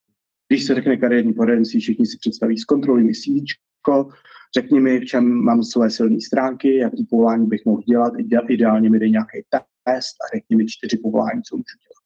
[0.52, 3.46] Když se řekne kariérní poradenství, všichni si představí, zkontroluj mi CV,
[4.58, 8.14] řekni mi, v čem mám své silné stránky, jaký povolání bych mohl dělat,
[8.50, 9.42] ideálně mi dej nějaký
[9.84, 12.04] test a řekni mi čtyři povolání, co můžu dělat.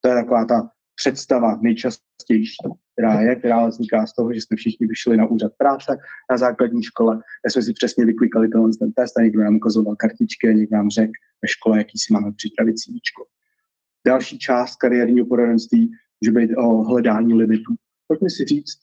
[0.00, 2.56] To je taková ta představa nejčastější,
[2.92, 5.98] která je, která vzniká z toho, že jsme všichni vyšli na úřad práce
[6.30, 10.48] na základní škole, kde jsme si přesně vyklikali ten test a někdo nám ukazoval kartičky
[10.48, 11.12] a někdo nám řekl
[11.42, 13.24] ve škole, jaký si máme připravit CVčko.
[14.06, 15.90] Další část kariérního poradenství
[16.20, 17.74] může být o hledání limitů.
[18.08, 18.78] Pojďme si říct,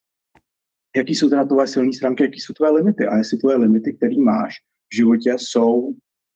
[0.96, 4.18] jaký jsou teda tvoje silné stránky, jaký jsou tvoje limity a jestli tvoje limity, které
[4.18, 4.56] máš
[4.94, 5.94] v životě, jsou,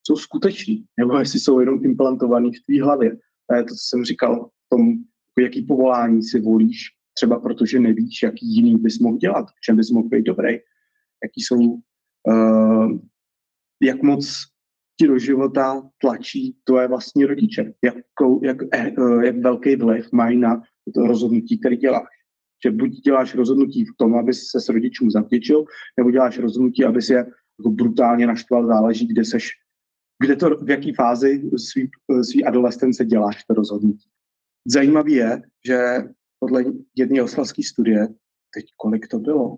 [0.08, 3.18] jsou skutečný, nebo jestli jsou jenom implantovaný v tvý hlavě.
[3.50, 4.94] To je to, co jsem říkal, tom,
[5.40, 6.78] jaký povolání si volíš,
[7.14, 10.50] třeba protože nevíš, jaký jiný bys mohl dělat, v čem bys mohl být dobrý,
[11.24, 11.60] jaký jsou,
[12.28, 13.00] uh,
[13.82, 14.38] jak moc
[15.00, 17.96] ti do života tlačí tvoje vlastní rodiče, jak,
[18.44, 18.58] jak,
[18.98, 20.62] uh, jak velký vliv mají na
[20.94, 22.10] to rozhodnutí, které děláš.
[22.64, 25.66] Že buď děláš rozhodnutí v tom, aby se s rodičům zavděčil,
[25.98, 27.26] nebo děláš rozhodnutí, aby si je
[27.60, 29.50] jako brutálně naštval, záleží, kde seš,
[30.24, 31.90] kde to, v jaký fázi svý,
[32.22, 34.10] svý adolescence děláš to rozhodnutí.
[34.68, 35.78] Zajímavé je, že
[36.40, 36.64] podle
[36.96, 38.08] jedné oslavské studie,
[38.54, 39.56] teď kolik to bylo,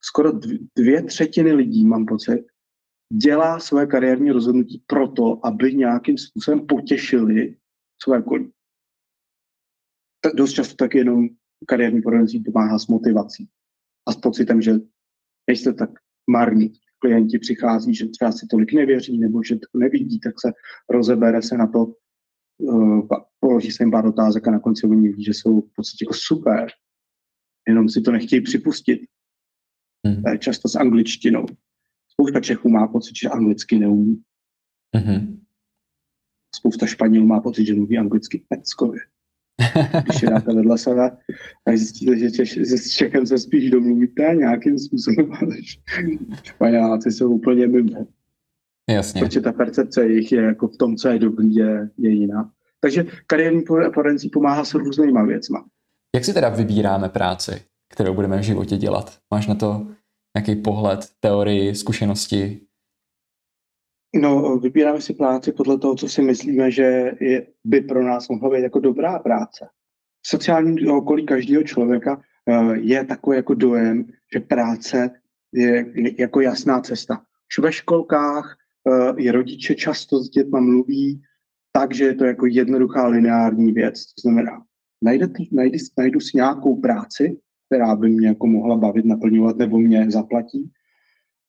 [0.00, 0.32] skoro
[0.76, 2.44] dvě třetiny lidí, mám pocit,
[3.12, 7.56] dělá své kariérní rozhodnutí proto, aby nějakým způsobem potěšili
[8.02, 8.52] své okolí.
[10.34, 11.28] Dost často tak jenom
[11.66, 13.48] kariérní poradenství pomáhá s motivací
[14.08, 14.72] a s pocitem, že
[15.46, 15.90] nejste tak
[16.30, 16.72] marní.
[16.98, 20.52] Klienti přichází, že třeba si tolik nevěří nebo že to nevidí, tak se
[20.90, 21.94] rozebere se na to,
[22.58, 23.08] uh,
[23.40, 26.14] položí se jim pár otázek a na konci oni ví, že jsou v podstatě jako
[26.14, 26.66] super,
[27.68, 29.00] jenom si to nechtějí připustit.
[30.22, 31.46] To je často s angličtinou.
[32.08, 34.22] Spousta Čechů má pocit, že anglicky neumí.
[34.96, 35.44] Hmm.
[36.56, 39.00] Spousta Španělů má pocit, že mluví anglicky peckově.
[40.04, 41.16] Když je dáte vedle sebe,
[41.64, 45.56] tak zjistíte, že, Češ, že s Čechem se spíš domluvíte nějakým způsobem, ale
[46.42, 48.06] Španěláci jsou úplně mimo.
[48.90, 49.22] Jasně.
[49.22, 52.50] Protože ta percepce jejich je jako v tom, co je dobrý, je, je jiná.
[52.80, 53.62] Takže kariérní
[53.94, 55.64] poradenství pomáhá s různýma věcma.
[56.14, 59.18] Jak si teda vybíráme práci, kterou budeme v životě dělat?
[59.34, 59.86] Máš na to
[60.36, 62.60] nějaký pohled, teorii, zkušenosti?
[64.14, 68.50] No, vybíráme si práci podle toho, co si myslíme, že je, by pro nás mohla
[68.50, 69.68] být jako dobrá práce.
[70.22, 75.10] V sociálním okolí každého člověka uh, je takový jako dojem, že práce
[75.52, 75.86] je
[76.18, 77.22] jako jasná cesta.
[77.50, 78.56] Už ve školkách
[79.16, 81.22] je rodiče často s dětma mluví
[81.72, 84.06] tak, že je to jako jednoduchá lineární věc.
[84.06, 84.64] To znamená,
[85.04, 90.10] najde, najde, najdu si nějakou práci, která by mě jako mohla bavit, naplňovat nebo mě
[90.10, 90.70] zaplatí.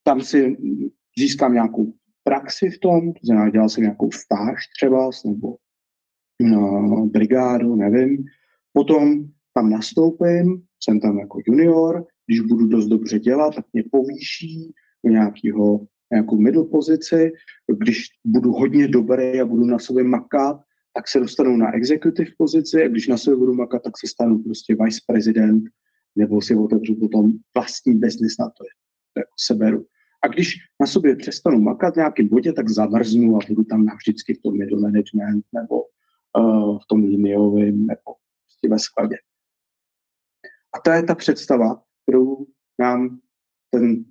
[0.03, 0.57] Tam si
[1.17, 1.93] získám nějakou
[2.29, 5.55] praxi v tom, to znamená, dělal jsem nějakou stáž třeba, nebo
[6.41, 8.25] no, brigádu, nevím.
[8.73, 14.71] Potom tam nastoupím, jsem tam jako junior, když budu dost dobře dělat, tak mě povýší
[15.05, 17.31] do nějakého, nějakou middle pozici.
[17.77, 20.61] Když budu hodně dobrý a budu na sobě makat,
[20.93, 24.43] tak se dostanu na executive pozici a když na sobě budu makat, tak se stanu
[24.43, 25.63] prostě vice prezident
[26.15, 28.63] nebo si otevřu potom vlastní business na to,
[29.13, 29.85] to jako seberu.
[30.21, 34.33] A když na sobě přestanu makat v nějakém bodě, tak zamrznu a budu tam navždycky
[34.33, 35.83] v tom middle management nebo
[36.37, 39.15] uh, v tom liniovém nebo prostě ve skladě.
[40.75, 42.45] A to je ta představa, kterou
[42.79, 43.19] nám
[43.69, 44.05] ten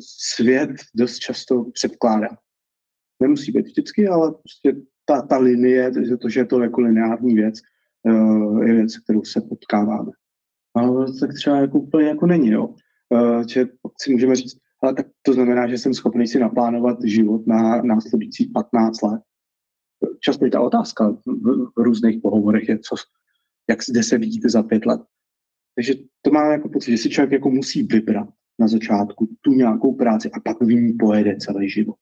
[0.00, 2.28] svět dost často předkládá.
[3.22, 7.54] Nemusí být vždycky, ale prostě ta, ta linie, to, že je to jako lineární věc,
[8.02, 10.10] uh, je věc, kterou se potkáváme.
[10.74, 12.74] Ale tak třeba jako úplně jako není, jo.
[13.10, 13.66] Uh, že
[14.00, 18.46] si můžeme říct, ale tak to znamená, že jsem schopný si naplánovat život na následující
[18.46, 19.20] 15 let.
[20.20, 21.20] Často je ta otázka v,
[21.76, 22.96] v různých pohovorech je, co,
[23.70, 25.00] jak zde se vidíte za pět let.
[25.74, 29.94] Takže to mám jako pocit, že si člověk jako musí vybrat na začátku tu nějakou
[29.94, 31.96] práci a pak v ní pojede celý život.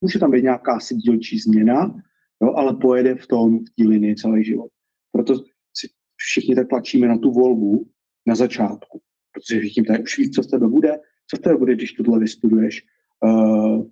[0.00, 1.94] Může tam být nějaká si dílčí změna,
[2.42, 4.70] jo, ale pojede v tom, v té linii celý život.
[5.12, 5.36] Proto
[5.74, 7.90] si všichni tak tlačíme na tu volbu
[8.26, 9.00] na začátku,
[9.32, 11.00] protože všichni tady už víc, co z tebe bude,
[11.34, 12.86] co tebe bude, když tohle vystuduješ,
[13.24, 13.86] uh,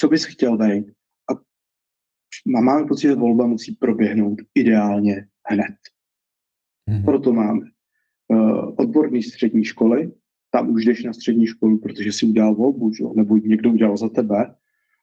[0.00, 0.86] co bys chtěl být.
[1.32, 1.32] A
[2.46, 5.76] máme pocit, že volba musí proběhnout ideálně hned.
[6.90, 7.04] Mm-hmm.
[7.04, 7.60] Proto máme
[8.28, 10.12] uh, odborné střední školy,
[10.50, 13.04] tam už jdeš na střední školu, protože si udělal volbu, že?
[13.14, 14.54] nebo někdo udělal za tebe.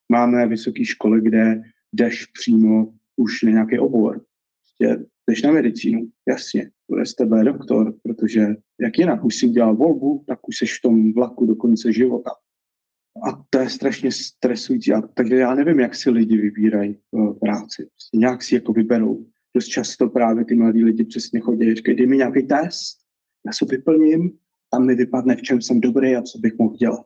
[0.10, 4.22] Máme vysoké školy, kde jdeš přímo už na nějaký obor.
[4.62, 8.48] Prostě jdeš na medicínu, jasně, bude z tebe doktor, protože
[8.82, 12.32] jak jinak, už si udělal volbu, tak už seš v tom vlaku do konce života.
[13.30, 14.94] A to je strašně stresující.
[14.94, 17.86] A, takže já nevím, jak si lidi vybírají uh, práci.
[17.86, 19.26] Prostě nějak si jako vyberou.
[19.56, 22.98] Dost často právě ty mladí lidi přesně chodí, říkají, dej mi nějaký test,
[23.46, 24.32] já se vyplním,
[24.72, 27.06] tam mi vypadne, v čem jsem dobrý a co bych mohl dělat.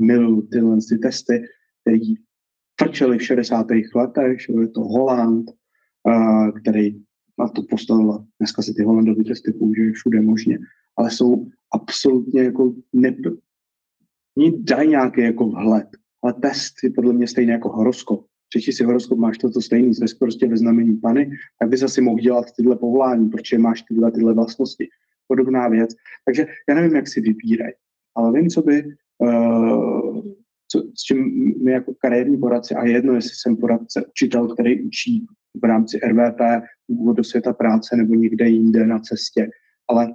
[0.00, 1.44] Miluji tyhle ty testy,
[1.80, 1.98] které
[2.80, 3.66] frčely v 60.
[3.94, 5.50] letech, že je to Holand,
[6.60, 7.00] který
[7.38, 8.24] na to postavila.
[8.40, 10.58] Dneska si ty Holandové testy použijí všude možně,
[10.96, 13.16] ale jsou absolutně jako ne,
[14.38, 15.88] Oni dají nějaký jako vhled,
[16.22, 18.26] ale test je podle mě stejný jako horoskop.
[18.48, 22.00] Přečti si horoskop, máš to, to stejný, jsi prostě ve znamení Pany, tak bys asi
[22.00, 24.88] mohl dělat tyhle povolání, protože máš tyhle, tyhle vlastnosti.
[25.28, 25.90] Podobná věc.
[26.24, 27.72] Takže já nevím, jak si vybírají,
[28.14, 28.84] ale vím, co by,
[29.18, 30.22] uh,
[30.68, 35.26] co, s čím my jako kariérní poradci, a jedno, jestli jsem poradce, učitel, který učí
[35.62, 36.40] v rámci RVP
[36.86, 39.50] úvod do světa práce nebo někde jinde na cestě,
[39.88, 40.14] ale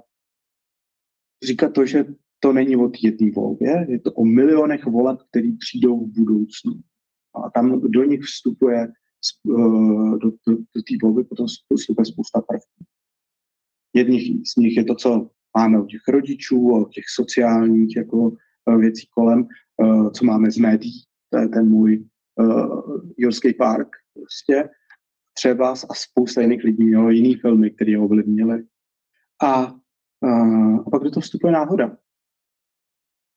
[1.44, 2.04] říkat to, že
[2.40, 6.72] to není o jedné volbě, je to o milionech voleb, které přijdou v budoucnu.
[7.34, 12.84] A tam do nich vstupuje eh, do, do, do té volby potom vstupuje spousta prvků.
[13.94, 18.36] Jedných z nich je to, co máme od těch rodičů, od těch sociálních jako
[18.78, 19.46] věcí kolem,
[19.82, 22.04] eh, co máme z médií, to je ten můj
[22.36, 24.68] uh, Jurský park, prostě
[25.32, 28.64] třeba a spousta jiných lidí mělo jiný filmy, které ho ovlivnili.
[29.42, 29.74] A,
[30.84, 31.96] a pak do toho vstupuje náhoda.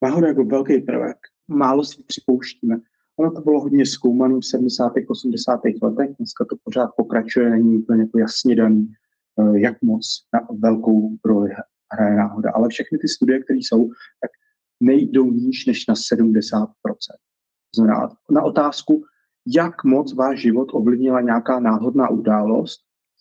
[0.03, 1.17] Náhoda jako velký prvek.
[1.47, 2.77] Málo si připouštíme.
[3.19, 4.93] Ono to bylo hodně zkoumané v 70.
[5.07, 5.61] 80.
[5.81, 8.93] letech, dneska to pořád pokračuje, není úplně jako jasně daný,
[9.39, 11.49] eh, jak moc na velkou roli
[11.93, 12.51] hraje náhoda.
[12.51, 13.89] Ale všechny ty studie, které jsou,
[14.21, 14.31] tak
[14.79, 16.67] nejdou níž než na 70%.
[17.75, 19.03] Znamená, na otázku,
[19.47, 22.79] jak moc váš život ovlivnila nějaká náhodná událost,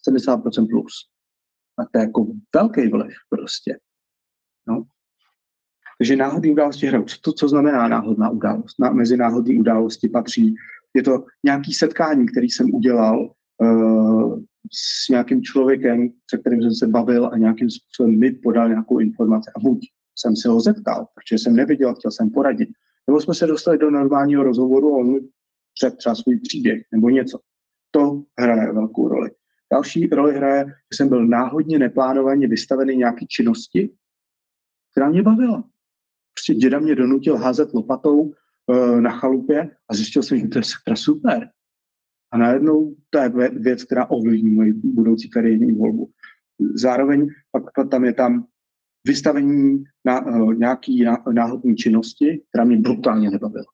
[0.08, 0.92] 70% plus.
[1.78, 3.78] A to je jako velký vliv prostě.
[4.68, 4.84] No.
[5.98, 7.04] Takže náhodné události hrajou.
[7.04, 8.74] Co, to, co znamená náhodná událost?
[8.78, 10.54] Na, mezi náhodné události patří,
[10.94, 13.30] je to nějaký setkání, který jsem udělal
[13.62, 14.40] uh,
[14.72, 19.50] s nějakým člověkem, se kterým jsem se bavil a nějakým způsobem mi podal nějakou informaci.
[19.56, 19.78] A buď
[20.16, 22.68] jsem se ho zeptal, protože jsem nevěděl, chtěl jsem poradit.
[23.06, 25.20] Nebo jsme se dostali do normálního rozhovoru a on mi
[25.74, 27.38] před třeba svůj příběh nebo něco.
[27.90, 29.30] To hraje velkou roli.
[29.72, 33.90] Další roli hraje, že jsem byl náhodně neplánovaně vystavený nějaký činnosti,
[34.92, 35.64] která mě bavila
[36.36, 40.64] prostě děda mě donutil házet lopatou uh, na chalupě a zjistil jsem, že to je
[40.64, 41.50] sakra super.
[42.32, 46.10] A najednou to je věc, která ovlivní moji budoucí kariérní volbu.
[46.74, 48.46] Zároveň pak tam je tam
[49.06, 53.66] vystavení na uh, nějaký ná, náhodní činnosti, která mě brutálně nebavila.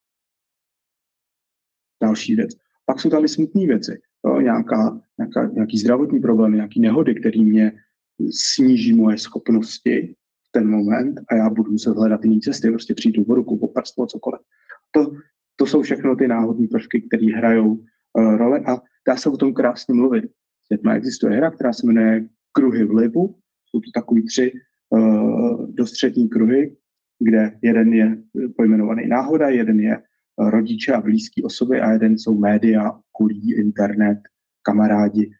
[2.02, 2.50] Další věc.
[2.86, 4.00] Pak jsou tam i smutné věci.
[4.26, 7.72] Jo, nějaká, nějaká, nějaký zdravotní problém, nějaký nehody, který mě
[8.30, 10.16] sníží moje schopnosti
[10.50, 14.40] ten moment a já budu muset hledat jiné cesty, prostě přijít do ruku, poprstvo, cokoliv.
[14.90, 15.12] To,
[15.56, 19.54] to jsou všechno ty náhodné prvky, které hrajou uh, role a dá se o tom
[19.54, 20.24] krásně mluvit.
[20.68, 23.34] Teď existuje hra, která se jmenuje Kruhy vlivu.
[23.66, 24.52] Jsou to takový tři
[24.92, 26.76] uh, dostřední kruhy,
[27.18, 28.16] kde jeden je
[28.56, 30.02] pojmenovaný náhoda, jeden je
[30.38, 34.18] rodiče a blízké osoby a jeden jsou média, kulí, internet,
[34.62, 35.30] kamarádi.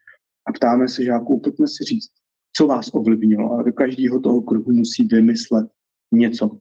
[0.47, 2.11] A ptáme se žáků, pojďme si říct,
[2.55, 3.59] co vás ovlivnilo.
[3.59, 5.67] A do každého toho kruhu musí vymyslet
[6.11, 6.59] něco,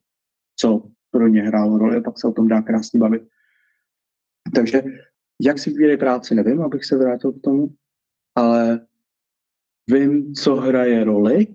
[0.57, 3.23] co pro ně hrálo roli, a pak se o tom dá krásně bavit.
[4.55, 4.83] Takže
[5.41, 7.69] jak si vybírají práci, nevím, abych se vrátil k tomu,
[8.35, 8.87] ale
[9.91, 11.47] vím, co hraje roli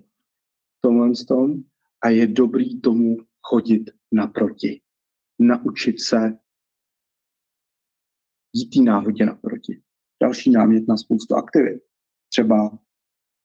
[0.80, 1.62] tomhle tom
[2.04, 4.80] a je dobrý tomu chodit naproti.
[5.38, 6.38] Naučit se
[8.52, 9.82] jít tý náhodě naproti.
[10.22, 11.82] Další námět na spoustu aktivit.
[12.28, 12.78] Třeba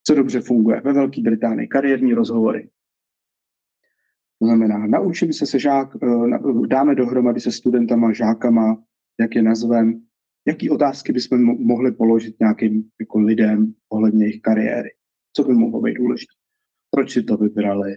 [0.07, 2.69] co dobře funguje ve Velké Británii, kariérní rozhovory.
[4.39, 8.83] To znamená, naučím se se žák, eh, dáme dohromady se studentama, žákama,
[9.19, 10.05] jak je nazvem,
[10.47, 14.89] jaký otázky bychom mohli položit nějakým jako lidem ohledně jejich kariéry.
[15.33, 16.42] Co by mohlo být důležité?
[16.93, 17.95] Proč si to vybrali?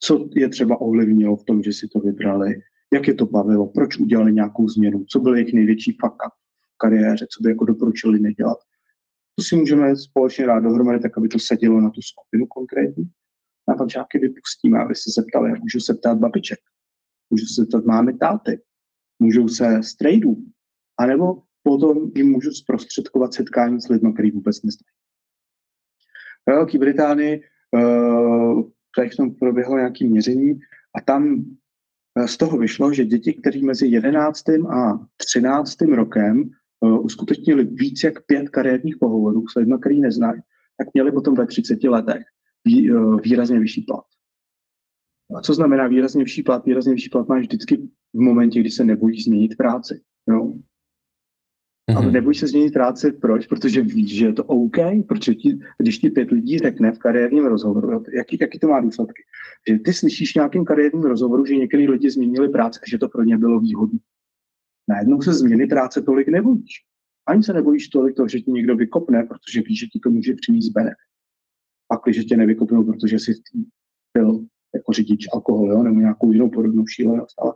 [0.00, 2.62] Co je třeba ovlivnilo v tom, že si to vybrali?
[2.92, 3.66] Jak je to bavilo?
[3.66, 5.04] Proč udělali nějakou změnu?
[5.08, 6.28] Co byl jejich největší faka
[6.74, 7.26] v kariéře?
[7.30, 8.58] Co by jako doporučili nedělat?
[9.36, 13.04] To si můžeme společně dát dohromady, tak aby to sedělo na tu skupinu konkrétní.
[13.68, 15.60] A pak žáky vypustíme, aby se zeptali.
[15.60, 16.58] Můžu se ptát babiček,
[17.30, 18.60] můžu se ptát máme táty,
[19.18, 20.44] můžou se tradeů,
[20.98, 24.94] anebo potom jim můžu zprostředkovat setkání s lidmi, který vůbec neznají.
[26.46, 27.42] Ve Velké Británii
[28.96, 30.60] tady v tom proběhlo nějaké měření
[30.96, 31.44] a tam
[32.18, 34.48] uh, z toho vyšlo, že děti, které mezi 11.
[34.48, 35.82] a 13.
[35.82, 40.40] rokem uh, uskutečnili víc jak pět kariérních pohovorů s lidmi, který neznají,
[40.78, 42.22] tak měli potom ve 30 letech
[42.64, 42.90] vý,
[43.24, 44.04] výrazně vyšší plat.
[45.36, 46.64] A co znamená výrazně vyšší plat?
[46.64, 47.76] Výrazně vyšší plat máš vždycky
[48.14, 50.00] v momentě, kdy se nebojíš změnit práci.
[50.28, 50.52] Jo?
[51.90, 51.96] Mm-hmm.
[51.96, 53.46] Ale nebojíš se změnit práci, proč?
[53.46, 54.76] Protože víš, že je to OK,
[55.08, 59.22] protože ti, když ti pět lidí řekne v kariérním rozhovoru, jaký, jaký to má důsledky,
[59.68, 63.08] že ty slyšíš v nějakým kariérním rozhovoru, že některý lidi změnili práci a že to
[63.08, 63.98] pro ně bylo výhodné
[64.88, 66.84] najednou se změny práce tolik nebojíš.
[67.26, 70.34] Ani se nebojíš tolik toho, že ti někdo vykopne, protože víš, že ti to může
[70.34, 71.10] přinést benefit.
[71.88, 73.32] Pak, když tě nevykopnou, protože jsi
[74.18, 77.40] byl jako řidič alkohol, jo, nebo nějakou jinou podobnou šílenost.
[77.40, 77.52] Ale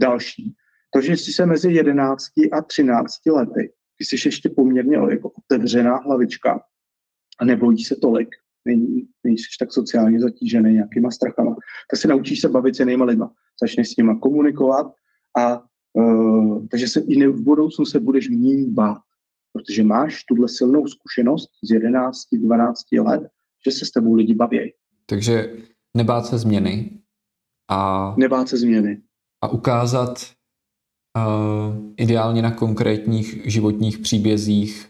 [0.00, 0.54] další.
[0.96, 5.96] To, že jsi se mezi 11 a 13 lety, ty jsi ještě poměrně jako otevřená
[5.96, 6.60] hlavička
[7.38, 8.28] a nebojíš se tolik,
[9.24, 11.56] nejsi tak sociálně zatížený nějakýma strachama,
[11.90, 13.32] tak se naučíš se bavit s jinýma lidma.
[13.62, 14.86] Začneš s nima komunikovat
[15.38, 19.02] a uh, takže se i v budoucnu se budeš méně bát,
[19.52, 23.22] protože máš tuhle silnou zkušenost z 11, 12 let,
[23.66, 24.72] že se s tebou lidi baví.
[25.06, 25.56] Takže
[25.96, 27.00] nebát se změny
[27.70, 28.14] a...
[28.18, 29.02] Nebát se změny.
[29.42, 30.36] A ukázat
[31.96, 34.88] ideálně na konkrétních životních příbězích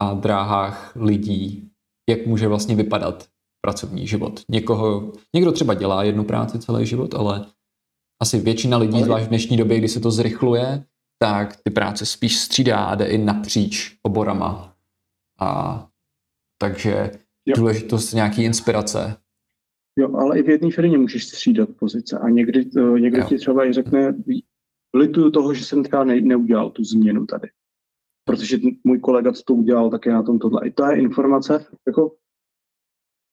[0.00, 1.70] a dráhách lidí,
[2.10, 3.28] jak může vlastně vypadat
[3.60, 4.40] pracovní život.
[4.50, 7.46] Někoho, někdo třeba dělá jednu práci celý život, ale
[8.22, 10.84] asi většina lidí, zvlášť v dnešní době, kdy se to zrychluje,
[11.18, 14.76] tak ty práce spíš střídá a jde i napříč oborama.
[15.40, 15.88] A
[16.58, 17.10] takže
[17.46, 17.54] jo.
[17.56, 19.16] důležitost nějaký inspirace.
[19.98, 23.66] Jo, ale i v jedné firmě můžeš střídat pozice a někdy, uh, někdy ti třeba
[23.66, 24.14] i řekne,
[24.94, 27.48] lituju toho, že jsem třeba ne, neudělal tu změnu tady.
[28.24, 30.66] Protože můj kolega, to udělal, tak na tom tohle.
[30.66, 32.16] I to je informace jako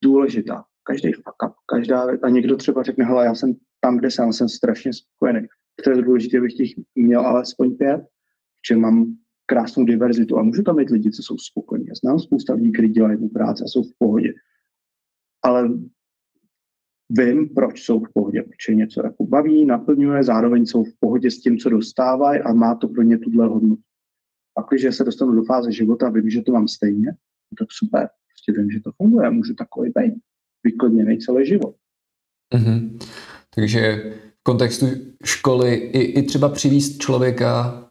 [0.03, 0.65] důležitá.
[0.83, 4.49] Každý fuck up, každá, a někdo třeba řekne, hele, já jsem tam, kde jsem, jsem
[4.49, 5.47] strašně spokojený.
[5.83, 8.01] To je důležité, abych těch měl alespoň pět,
[8.69, 11.87] že mám krásnou diverzitu a můžu tam mít lidi, co jsou spokojení.
[11.87, 14.33] Já znám spousta lidí, kteří dělají tu práci a jsou v pohodě.
[15.43, 15.69] Ale
[17.11, 21.31] vím, proč jsou v pohodě, proč je něco jako baví, naplňuje, zároveň jsou v pohodě
[21.31, 23.81] s tím, co dostávají a má to pro ně tuhle hodnotu.
[24.53, 27.15] Pak, když se dostanu do fáze života a vím, že to mám stejně,
[27.59, 28.09] tak super.
[28.29, 30.13] Prostě vím, že to funguje můžu takový být.
[30.63, 31.75] Vyklidněný celý život.
[32.53, 32.99] Mm-hmm.
[33.55, 34.85] Takže v kontextu
[35.25, 37.83] školy i, i třeba přivíst člověka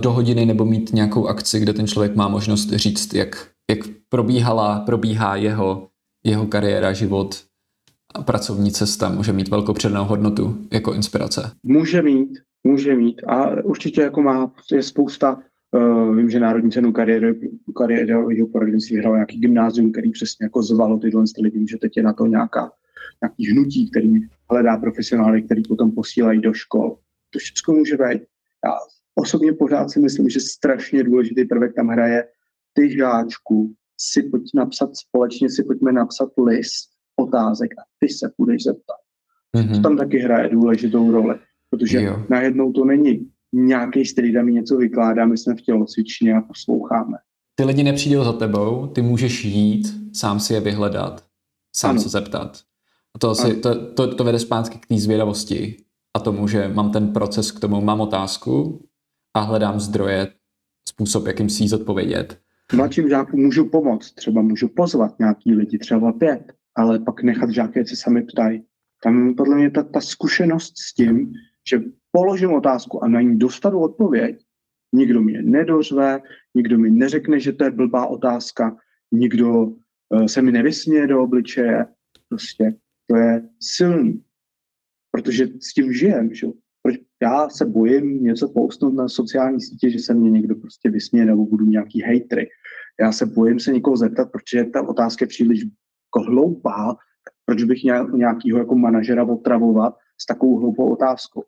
[0.00, 3.78] do hodiny nebo mít nějakou akci, kde ten člověk má možnost říct, jak, jak
[4.08, 5.88] probíhala, probíhá jeho,
[6.24, 7.46] jeho kariéra, život
[8.14, 11.50] a pracovní cesta, může mít velkou přednou hodnotu jako inspirace.
[11.62, 15.42] Může mít, může mít a určitě jako má, je spousta
[15.72, 20.98] Uh, vím, že Národní cenu kariéry, kariérového poradenství hrál nějaký gymnázium, který přesně jako zvalo
[20.98, 22.72] tyhle lidi, že teď je na to nějaká,
[23.22, 24.12] nějaký hnutí, který
[24.50, 26.98] hledá profesionály, který potom posílají do škol.
[27.30, 28.22] To všechno může být.
[28.64, 28.72] Já
[29.14, 32.24] osobně pořád si myslím, že strašně důležitý prvek tam hraje
[32.72, 38.62] ty žáčku, si pojď napsat společně, si pojďme napsat list otázek a ty se budeš
[38.62, 38.96] zeptat.
[39.56, 39.76] Mm-hmm.
[39.76, 41.34] To tam taky hraje důležitou roli,
[41.70, 42.22] protože jo.
[42.30, 47.16] najednou to není nějaký styl, mi něco vykládá, my jsme v tělocvičně a posloucháme.
[47.54, 51.24] Ty lidi nepřijdou za tebou, ty můžeš jít, sám si je vyhledat,
[51.76, 52.00] sám ano.
[52.00, 52.58] se zeptat.
[53.14, 55.76] A to, asi, to, to, to vede zpátky k té zvědavosti
[56.16, 58.84] a tomu, že mám ten proces k tomu, mám otázku
[59.34, 60.28] a hledám zdroje,
[60.88, 62.38] způsob, jakým si ji zodpovědět.
[62.74, 67.86] Mladším žákům můžu pomoct, třeba můžu pozvat nějaký lidi, třeba pět, ale pak nechat žáky,
[67.86, 68.64] se sami ptají.
[69.02, 71.32] Tam podle mě ta, ta zkušenost s tím,
[71.70, 74.44] že položím otázku a na ní dostanu odpověď,
[74.94, 76.20] nikdo mě nedořve,
[76.54, 78.76] nikdo mi neřekne, že to je blbá otázka,
[79.12, 81.86] nikdo uh, se mi nevysměje do obličeje,
[82.28, 82.74] prostě
[83.06, 84.22] to je silný,
[85.10, 86.46] protože s tím žijem, že?
[87.22, 91.46] Já se bojím něco postnout na sociální sítě, že se mě někdo prostě vysměje nebo
[91.46, 92.48] budu nějaký hejtry.
[93.00, 95.64] Já se bojím se někoho zeptat, protože ta otázka je příliš
[96.16, 96.96] jako hloupá,
[97.44, 101.44] proč bych nějakýho jako manažera otravovat s takovou hloupou otázkou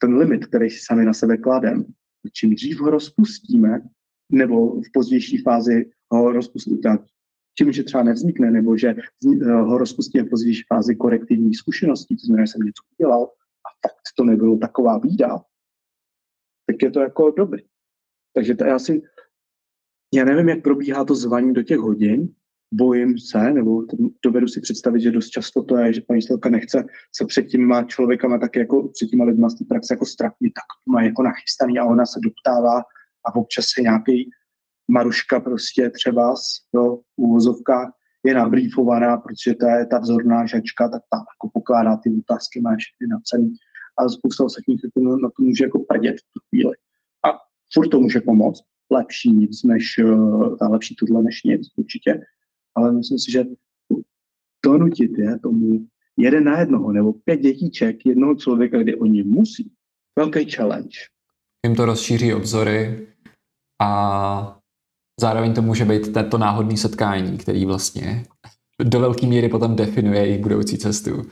[0.00, 1.84] ten limit, který si sami na sebe kladem,
[2.32, 3.80] čím dřív ho rozpustíme,
[4.32, 6.98] nebo v pozdější fázi ho rozpustíme,
[7.58, 8.94] tím, že třeba nevznikne, nebo že
[9.44, 13.22] ho rozpustíme v pozdější fázi korektivní zkušeností, to znamená, že jsem něco udělal
[13.66, 15.38] a fakt to nebylo taková bída,
[16.66, 17.62] tak je to jako dobrý.
[18.34, 19.02] Takže to já si,
[20.14, 22.34] já nevím, jak probíhá to zvaní do těch hodin,
[22.72, 23.82] bojím se, nebo
[24.24, 26.84] dovedu si představit, že dost často to je, že paní Stelka nechce
[27.16, 30.64] se před těma člověkama tak jako před těma lidma z té praxe jako strapnit, tak
[30.84, 32.82] to má jako nachystaný a ona se doptává
[33.26, 34.30] a občas se nějaký
[34.90, 36.34] Maruška prostě třeba
[36.74, 37.92] do úvozovka
[38.26, 42.76] je nabrýfovaná, protože to je ta vzorná žačka, tak tam jako pokládá ty otázky, má
[42.76, 43.54] všechny napsaný
[43.98, 46.72] a spousta ostatních jako na to může jako prdět v tu chvíli.
[47.26, 47.38] A
[47.74, 48.62] furt to může pomoct.
[48.90, 52.20] Lepší nic než, uh, lepší tohle než nic určitě
[52.74, 53.44] ale myslím si, že
[54.64, 59.72] donutit je tomu jeden na jednoho nebo pět dětíček jednoho člověka, kdy oni musí.
[60.18, 60.98] Velký challenge.
[61.66, 63.06] Jim to rozšíří obzory
[63.82, 64.58] a
[65.20, 68.24] zároveň to může být tento náhodný setkání, který vlastně
[68.82, 71.22] do velké míry potom definuje jejich budoucí cestu.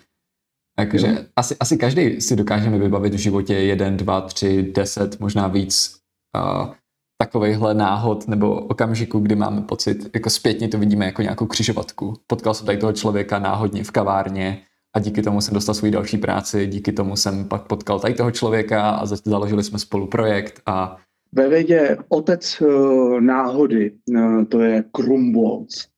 [0.77, 6.01] Takže asi, asi každý si dokážeme vybavit v životě jeden, dva, tři, deset, možná víc
[6.37, 6.75] uh,
[7.21, 12.15] takovýchhle náhod nebo okamžiku, kdy máme pocit, jako zpětně to vidíme jako nějakou křižovatku.
[12.27, 14.63] Potkal jsem tady toho člověka náhodně v kavárně
[14.97, 18.31] a díky tomu jsem dostal svůj další práci, díky tomu jsem pak potkal tady toho
[18.31, 20.97] člověka a založili jsme spolu projekt a
[21.33, 25.89] ve vědě otec uh, náhody, uh, to je Krumbolz,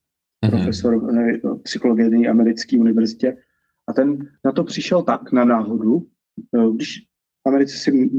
[0.44, 0.50] mm-hmm.
[0.50, 3.36] profesor uh, psychologie na americké univerzitě.
[3.88, 6.06] A ten na to přišel tak, na náhodu,
[6.74, 7.06] když
[7.44, 8.10] v Americe si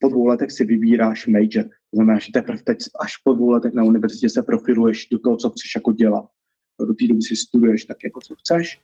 [0.00, 1.64] po dvou letech si vybíráš major.
[1.64, 5.36] To znamená, že teprve teď až po dvou letech na univerzitě se profiluješ do toho,
[5.36, 6.24] co chceš jako dělat.
[6.80, 8.80] Do té doby si studuješ tak, jako co chceš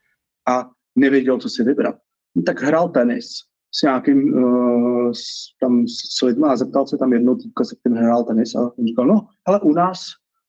[0.49, 1.99] a nevěděl, co si vybrat.
[2.35, 3.27] No, tak hrál tenis
[3.75, 7.99] s nějakým uh, s, tam s lidmi a zeptal se tam jednou týpka, se kterým
[7.99, 10.01] hrál tenis a on říkal, no, ale u nás,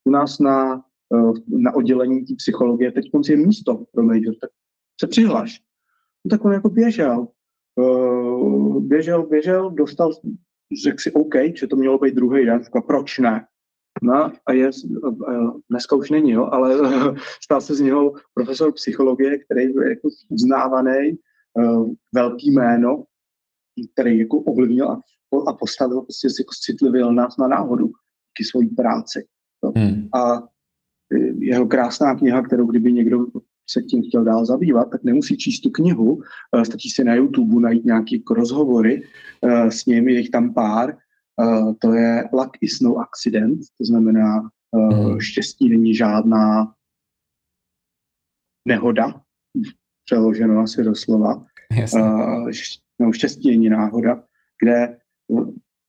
[0.06, 4.50] u nás na, uh, na oddělení psychologie teď je místo pro major, tak
[5.02, 5.62] se přihlaš.
[6.26, 7.28] No, tak on jako běžel,
[7.76, 10.12] uh, běžel, běžel, dostal,
[10.84, 13.46] řekl si OK, že to mělo být druhý den, říkal, proč ne?
[14.04, 14.70] No a je,
[15.70, 16.76] dneska už není, jo, ale
[17.44, 21.18] stal se z něho profesor psychologie, který byl jako uznávaný,
[22.14, 23.04] velký jméno,
[23.94, 25.02] který jako ovlivnil a,
[25.48, 29.28] a postavil, prostě jako citlivil nás na náhodu díky svojí práci.
[29.64, 29.72] Jo.
[29.76, 30.08] Hmm.
[30.16, 30.48] A
[31.40, 33.26] jeho krásná kniha, kterou kdyby někdo
[33.72, 36.22] se tím chtěl dál zabývat, tak nemusí číst tu knihu,
[36.56, 39.04] eh, stačí si na YouTube najít nějaké jako rozhovory
[39.46, 40.98] eh, s ním, je jich tam pár,
[41.42, 45.20] eh, to je Luck is no accident, to znamená hmm.
[45.20, 46.74] štěstí není žádná
[48.68, 49.22] nehoda,
[50.06, 51.46] přeloženo asi doslova.
[53.00, 54.24] No, štěstí není náhoda,
[54.64, 54.98] kde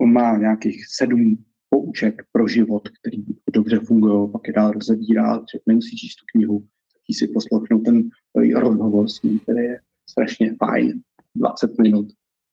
[0.01, 5.59] on má nějakých sedm pouček pro život, který dobře fungují, pak je dál rozebírá, že
[5.67, 6.67] nemusí číst tu knihu,
[7.03, 8.11] taky si poslouchnout ten
[8.61, 9.81] rozhovor s ním, který je
[10.11, 11.01] strašně fajn.
[11.37, 12.07] 20 minut,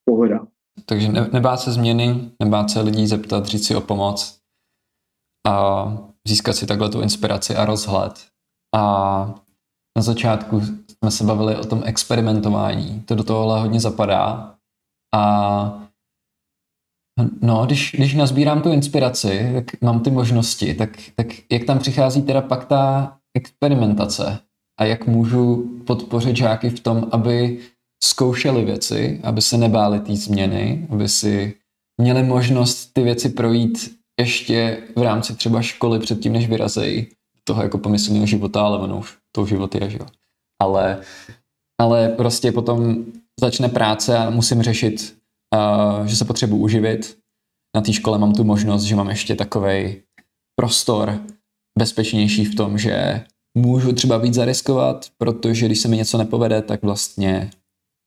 [0.05, 0.47] pohoda.
[0.85, 4.39] Takže ne, nebát se změny, nebát se lidí zeptat, říct si o pomoc
[5.47, 5.85] a
[6.27, 8.27] získat si takhle tu inspiraci a rozhled.
[8.75, 8.81] A
[9.97, 13.01] na začátku jsme se bavili o tom experimentování.
[13.01, 14.55] To do tohohle hodně zapadá.
[15.15, 15.89] A
[17.41, 22.21] no, když, když nazbírám tu inspiraci, tak mám ty možnosti, tak, tak jak tam přichází
[22.21, 24.39] teda pak ta experimentace
[24.80, 27.59] a jak můžu podpořit žáky v tom, aby
[28.03, 31.55] zkoušeli věci, aby se nebáli té změny, aby si
[32.01, 37.07] měli možnost ty věci projít ještě v rámci třeba školy předtím, než vyrazejí
[37.43, 40.05] toho jako pomyslného života, ale ono už to život je, že jo.
[40.61, 41.01] Ale,
[41.82, 43.05] ale prostě potom
[43.39, 45.17] začne práce a musím řešit,
[45.55, 47.17] uh, že se potřebuji uživit.
[47.75, 50.01] Na té škole mám tu možnost, že mám ještě takový
[50.55, 51.19] prostor
[51.80, 53.21] bezpečnější v tom, že
[53.57, 57.51] můžu třeba víc zariskovat, protože když se mi něco nepovede, tak vlastně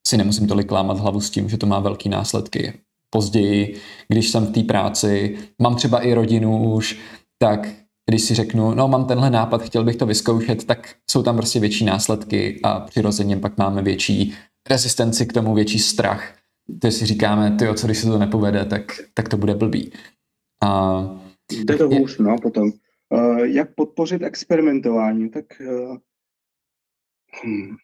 [0.06, 2.72] si nemusím tolik lámat hlavu s tím, že to má velký následky.
[3.10, 3.76] Později,
[4.08, 6.98] když jsem v té práci, mám třeba i rodinu už,
[7.38, 7.68] tak
[8.08, 11.60] když si řeknu, no mám tenhle nápad, chtěl bych to vyzkoušet, tak jsou tam prostě
[11.60, 14.34] větší následky a přirozeně pak máme větší
[14.68, 16.34] rezistenci k tomu, větší strach.
[16.80, 18.82] To si říkáme, ty co když se to nepovede, tak,
[19.14, 19.92] tak to bude blbý.
[20.64, 21.02] A,
[21.52, 22.72] Jde to hůř, no, potom.
[23.12, 25.30] Uh, jak podpořit experimentování?
[25.30, 25.96] Tak uh,
[27.46, 27.76] hm,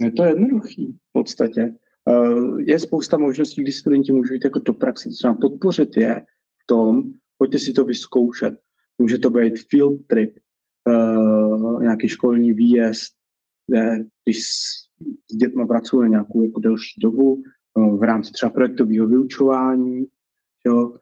[0.00, 1.74] je to jednoduchý v podstatě.
[2.04, 5.10] Uh, je spousta možností, kdy studenti můžou jít jako do praxe.
[5.10, 6.26] Třeba podpořit je
[6.62, 8.54] v tom, pojďte si to vyzkoušet.
[8.98, 10.38] Může to být field trip,
[11.80, 13.12] nějaký školní výjezd,
[13.66, 14.88] kde, když s
[15.36, 17.42] dětmi pracuje nějakou jako delší dobu
[17.74, 20.06] v rámci třeba projektového vyučování,
[20.66, 20.98] jo,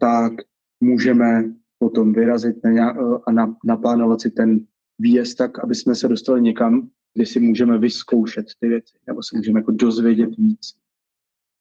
[0.00, 0.32] tak
[0.80, 2.94] můžeme potom vyrazit na,
[3.26, 4.60] a na, naplánovat si ten
[4.98, 9.36] výjezd tak, aby jsme se dostali někam, kde si můžeme vyzkoušet ty věci, nebo se
[9.36, 10.74] můžeme jako dozvědět víc.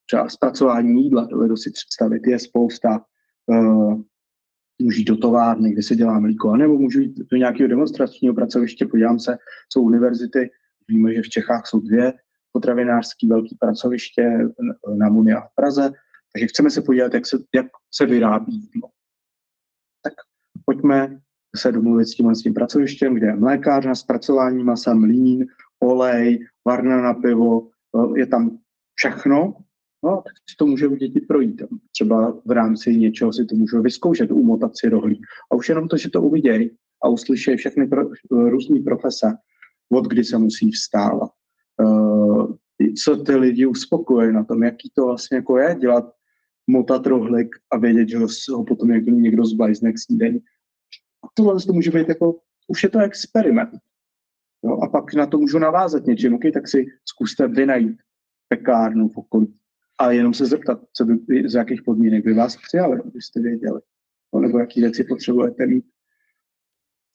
[0.05, 3.05] Třeba zpracování jídla, dovedu si představit, je spousta
[3.45, 4.01] uh,
[4.81, 8.85] můžu jít do továrny, kde se dělá mlíko, nebo můžu jít do nějakého demonstračního pracoviště,
[8.85, 9.37] podívám se,
[9.73, 10.49] jsou univerzity,
[10.87, 12.13] víme, že v Čechách jsou dvě
[12.51, 14.49] potravinářské velké pracoviště
[14.95, 15.91] na Muni a v Praze,
[16.33, 18.89] takže chceme se podívat, jak se, jak se vyrábí jídlo.
[20.71, 21.19] Pojďme
[21.55, 25.45] se domluvit s tímhle s tím pracovištěm, kde je mlékárna, zpracování masa, mlín,
[25.83, 27.67] olej, varna na pivo,
[28.15, 28.57] je tam
[28.95, 29.53] všechno,
[30.03, 31.61] No, tak si to může u dětí projít.
[31.91, 35.21] Třeba v rámci něčeho si to můžou vyzkoušet, umotat si rohlí.
[35.51, 36.71] A už jenom to, že to uvidějí
[37.03, 39.33] a uslyšejí všechny pro, různé profese,
[39.91, 41.29] od kdy se musí vstávat.
[41.83, 42.55] Uh,
[43.03, 46.11] co ty lidi uspokojí na tom, jaký to vlastně jako je dělat,
[46.67, 48.17] motat rohlík a vědět, že
[48.49, 50.39] ho potom jako někdo zblajzne k snídení.
[51.23, 53.69] A tohle to může být jako, už je to experiment.
[54.63, 57.97] Jo, a pak na to můžu navázat něčím, okay, tak si zkuste vy najít
[58.49, 59.61] pekárnu v okolí
[59.99, 63.81] a jenom se zeptat, co by, z jakých podmínek by vás přijali, abyste věděli.
[64.33, 65.85] no, nebo jaký věci potřebujete mít,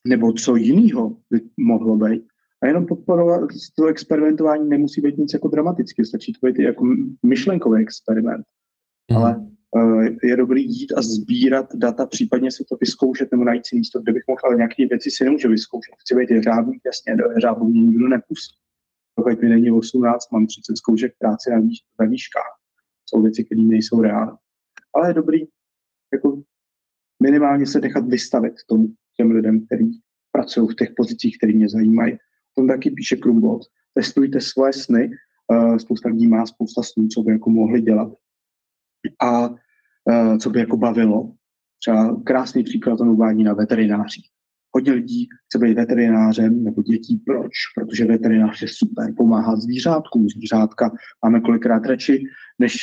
[0.08, 2.26] nebo co jiného by mohlo být.
[2.62, 6.84] A jenom podporovat to experimentování nemusí být nic jako dramatické, stačí to být jako
[7.22, 8.46] myšlenkový experiment.
[9.10, 9.16] Mm.
[9.16, 9.45] Ale
[10.22, 14.12] je dobrý jít a sbírat data, případně si to vyzkoušet nebo najít si místo, kde
[14.12, 15.94] bych mohl, ale nějaké věci si nemůžu vyzkoušet.
[15.98, 18.56] Chci být jeřábník, jasně, do jeřábu mě nikdo nepustí.
[19.14, 22.56] Pokud mi není 18, mám 30 zkoušek práce na, výš, na výškách.
[23.06, 24.32] Jsou věci, které nejsou reálné.
[24.94, 25.40] Ale je dobrý
[26.12, 26.42] jako
[27.22, 30.00] minimálně se nechat vystavit tomu těm lidem, kteří
[30.32, 32.18] pracují v těch pozicích, které mě zajímají.
[32.54, 33.62] Tom taky píše Krumbot.
[33.94, 35.10] Testujte svoje sny.
[35.52, 38.12] Uh, spousta lidí má spousta snů, co by jako mohli dělat.
[39.20, 41.32] A uh, co by jako bavilo.
[41.78, 44.26] Třeba krásný příklad on uvádí na veterinářích.
[44.74, 47.16] Hodně lidí chce být veterinářem nebo dětí.
[47.26, 47.52] Proč?
[47.74, 50.28] Protože veterinář je super, pomáhá zvířátkům.
[50.28, 50.90] Zvířátka
[51.24, 52.24] máme kolikrát radši
[52.58, 52.76] než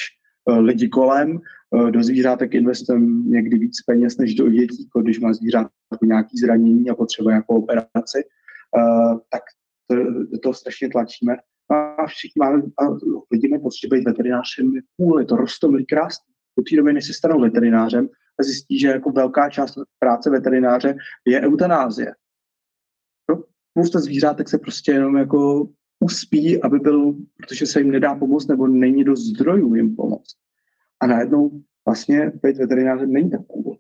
[0.49, 1.39] uh, lidi kolem.
[1.71, 6.38] Uh, do zvířátek investujeme někdy víc peněz než do dětí, jako když má zvířátko nějaký
[6.38, 8.24] zranění a potřebuje jako operaci.
[8.78, 9.41] Uh, tak
[9.88, 9.95] to,
[10.43, 11.36] toho strašně tlačíme.
[11.70, 12.84] A všichni máme, a
[13.32, 16.34] lidi mají pocit, že být veterinářem je cool, je to rostomilý krásný.
[16.57, 18.09] Do té doby, než se stanou veterinářem,
[18.39, 20.95] a zjistí, že jako velká část práce veterináře
[21.26, 22.16] je eutanázie.
[23.30, 28.47] No, spousta zvířátek se prostě jenom jako uspí, aby byl, protože se jim nedá pomoct,
[28.47, 30.36] nebo není dost zdrojů jim pomoct.
[30.99, 33.78] A najednou vlastně být veterinářem není tak cool.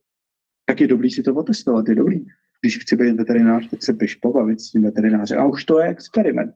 [0.65, 2.25] Tak je dobrý si to otestovat, je dobrý
[2.63, 5.39] když chci být veterinář, tak se běž pobavit s tím veterinářem.
[5.39, 6.55] A už to je experiment.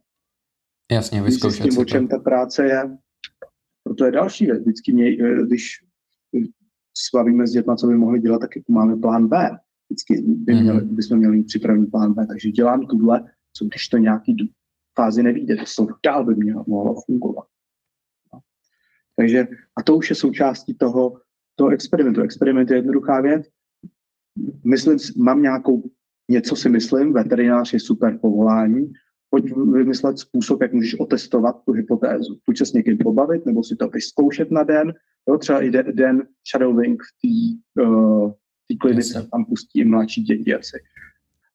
[0.91, 2.97] Jasně, vyzkoušet s tím, o čem ta práce je.
[3.83, 4.61] Proto je další věc.
[4.61, 5.83] Vždycky mě, eh, když
[6.97, 9.57] slavíme s dětma, co by mohli dělat, tak jako máme plán B.
[9.89, 10.63] Vždycky by mhm.
[10.63, 12.27] měli, bychom měli připravený plán B.
[12.27, 14.53] Takže dělám tuhle, co když to nějaký
[14.95, 17.45] fázi nevíde, to jsou dál by mělo, mohlo fungovat.
[18.33, 18.39] No.
[19.15, 21.21] Takže, a to už je součástí toho,
[21.55, 22.21] toho experimentu.
[22.21, 23.45] Experiment je jednoduchá věc.
[24.63, 25.83] Myslím, mám nějakou
[26.31, 28.93] něco si myslím, veterinář je super povolání,
[29.29, 32.39] pojď vymyslet způsob, jak můžeš otestovat tu hypotézu.
[32.45, 34.93] Buď se s někým pobavit, nebo si to vyzkoušet na den,
[35.29, 38.31] jo, třeba i den shadowing v té uh,
[38.79, 40.77] klinice, tam pustí mladší děti asi.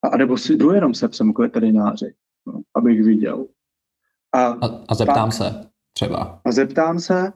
[0.02, 2.14] A, a nebo si jdu jenom se psem k veterináři,
[2.46, 3.46] no, abych viděl.
[4.32, 6.40] A, a, a zeptám pak, se třeba.
[6.44, 7.32] A zeptám se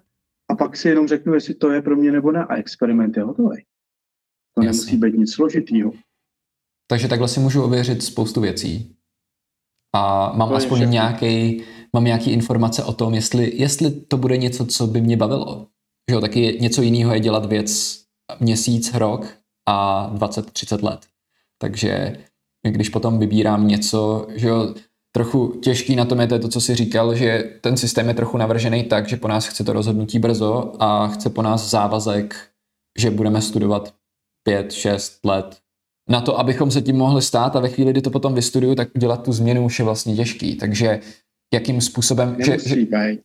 [0.48, 3.22] a pak si jenom řeknu, jestli to je pro mě nebo ne a experiment je
[3.22, 3.64] hotový.
[4.54, 4.78] To Jasně.
[4.78, 5.92] nemusí být nic složitýho.
[6.86, 8.95] Takže takhle si můžu ověřit spoustu věcí.
[9.94, 11.62] A mám to aspoň nějaký,
[11.92, 15.66] mám nějaký informace o tom, jestli, jestli to bude něco, co by mě bavilo.
[16.10, 18.00] Že jo, taky něco jiného je dělat věc
[18.40, 19.26] měsíc, rok
[19.68, 21.00] a 20-30 let.
[21.58, 22.16] Takže
[22.68, 24.74] když potom vybírám něco, že jo,
[25.12, 28.84] trochu těžký na tom je to, co si říkal, že ten systém je trochu navržený
[28.84, 32.48] tak, že po nás chce to rozhodnutí brzo a chce po nás závazek,
[32.98, 33.94] že budeme studovat
[34.48, 35.58] 5-6 let
[36.08, 38.88] na to, abychom se tím mohli stát a ve chvíli, kdy to potom vystuduju, tak
[38.96, 40.56] udělat tu změnu už je vlastně těžký.
[40.56, 41.00] Takže
[41.54, 42.36] jakým způsobem...
[42.38, 43.20] Nemusí že, být.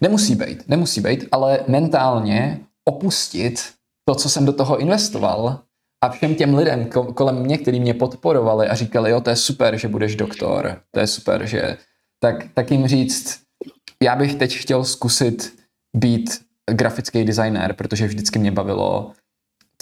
[0.00, 3.72] Nemusí být, nemusí být, ale mentálně opustit
[4.08, 5.60] to, co jsem do toho investoval
[6.04, 9.76] a všem těm lidem kolem mě, kteří mě podporovali a říkali, jo, to je super,
[9.76, 11.76] že budeš doktor, to je super, že...
[12.20, 13.42] Tak, tak jim říct,
[14.02, 15.58] já bych teď chtěl zkusit
[15.96, 16.40] být
[16.70, 19.12] grafický designer, protože vždycky mě bavilo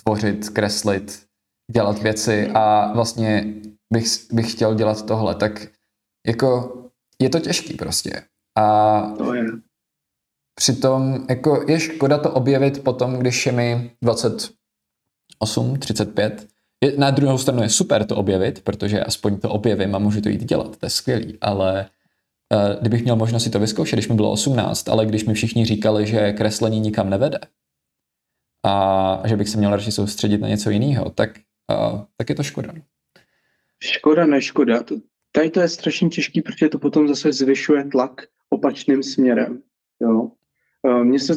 [0.04, 1.25] tvořit, kreslit,
[1.72, 3.54] dělat věci a vlastně
[3.92, 5.66] bych, bych chtěl dělat tohle, tak
[6.26, 6.76] jako
[7.18, 8.22] je to těžký prostě.
[8.58, 9.44] A to je.
[10.54, 16.48] přitom jako je škoda to objevit potom, když je mi 28, 35.
[16.84, 20.28] Je, na druhou stranu je super to objevit, protože aspoň to objevím a můžu to
[20.28, 21.88] jít dělat, to je skvělý, ale
[22.52, 25.64] uh, kdybych měl možnost si to vyzkoušet, když mi bylo 18, ale když mi všichni
[25.64, 27.38] říkali, že kreslení nikam nevede
[28.66, 31.30] a že bych se měl radši soustředit na něco jiného, tak
[32.16, 32.74] tak je to škoda.
[33.82, 34.82] Škoda, neškoda.
[34.82, 34.96] To,
[35.32, 39.62] tady to je strašně těžký, protože to potom zase zvyšuje tlak opačným směrem.
[40.00, 40.30] Jo.
[41.02, 41.34] Mně se,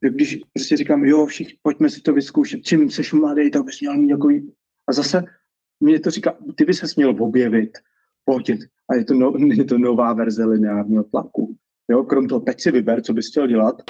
[0.00, 3.96] když prostě říkám, jo, všichni, pojďme si to vyzkoušet, čím seš mladý, tak bys měl
[3.96, 4.28] mít jako...
[4.88, 5.24] A zase
[5.80, 7.78] mě to říká, ty by se měl objevit,
[8.24, 8.50] pojď,
[8.90, 11.56] a je to, no, je to nová verze lineárního tlaku.
[11.90, 13.82] Jo, krom toho, teď si vyber, co bys chtěl dělat,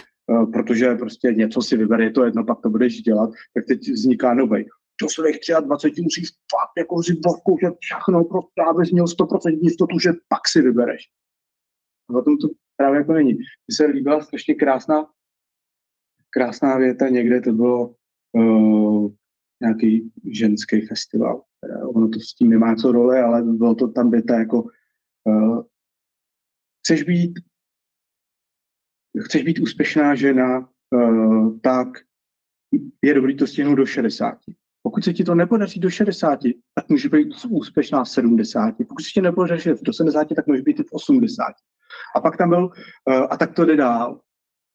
[0.52, 4.34] protože prostě něco si vyber, je to jedno, pak to budeš dělat, tak teď vzniká
[4.34, 4.64] nový
[5.02, 7.12] do svých 23 musíš fakt jako si
[7.62, 11.02] že všechno, prostě abys měl 100% jistotu, že pak si vybereš.
[12.10, 13.32] A o tom to právě jako není.
[13.32, 15.06] Mně se líbila strašně krásná,
[16.30, 17.94] krásná věta někde, to bylo
[18.32, 19.12] uh,
[19.62, 21.42] nějaký ženský festival.
[21.94, 24.62] Ono to s tím nemá co role, ale bylo to tam věta jako
[25.24, 25.62] uh,
[26.80, 27.38] chceš být
[29.24, 31.88] chceš být úspěšná žena, uh, tak
[33.04, 34.38] je dobrý to stihnout do 60
[34.86, 36.40] Pokud se ti to nepodaří do 60,
[36.74, 38.74] tak může být úspěšná v 70.
[38.88, 41.44] Pokud se ti nepodaří do 70, tak může být i v 80.
[42.16, 44.20] A pak tam byl, uh, a tak to jde dál.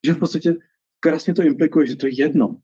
[0.05, 0.55] Že v podstatě
[0.99, 2.57] krásně to implikuje, že to je jedno.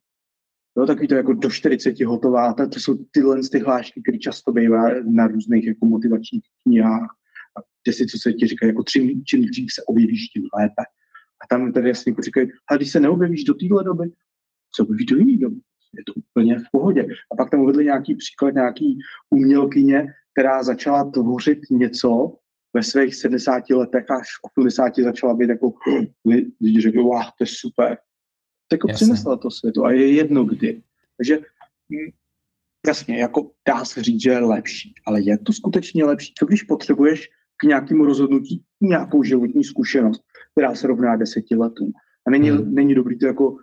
[0.77, 4.51] Jo, takový to jako do 40 hotová, to, to jsou tyhle ty hlášky, které často
[4.51, 7.09] bývá na různých jako motivačních knihách,
[7.57, 10.83] a kde si, co se ti říká, jako čím, čím dřív se objevíš, tím lépe.
[11.43, 14.11] A tam tady jasně říkají, a když se neobjevíš do téhle doby,
[14.75, 15.59] co objeví do jiné doby.
[15.97, 17.07] Je to úplně v pohodě.
[17.31, 22.35] A pak tam uvedli nějaký příklad nějaký umělkyně, která začala tvořit něco
[22.73, 25.73] ve svých 70 letech až 80 začala být jako,
[26.61, 27.97] lidi řekli, wow, to je super.
[28.71, 30.83] Jako přinesla to světu a je jedno kdy.
[31.17, 31.39] Takže
[31.91, 32.11] hm,
[32.87, 36.63] jasně, jako dá se říct, že je lepší, ale je to skutečně lepší, co když
[36.63, 41.91] potřebuješ k nějakému rozhodnutí nějakou životní zkušenost, která se rovná deseti letům.
[42.27, 42.75] A není, hmm.
[42.75, 43.57] není dobrý to jako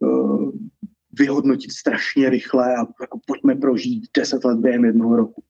[0.00, 0.52] uh,
[1.18, 5.42] vyhodnotit strašně rychle a jako pojďme prožít deset let během jednoho roku.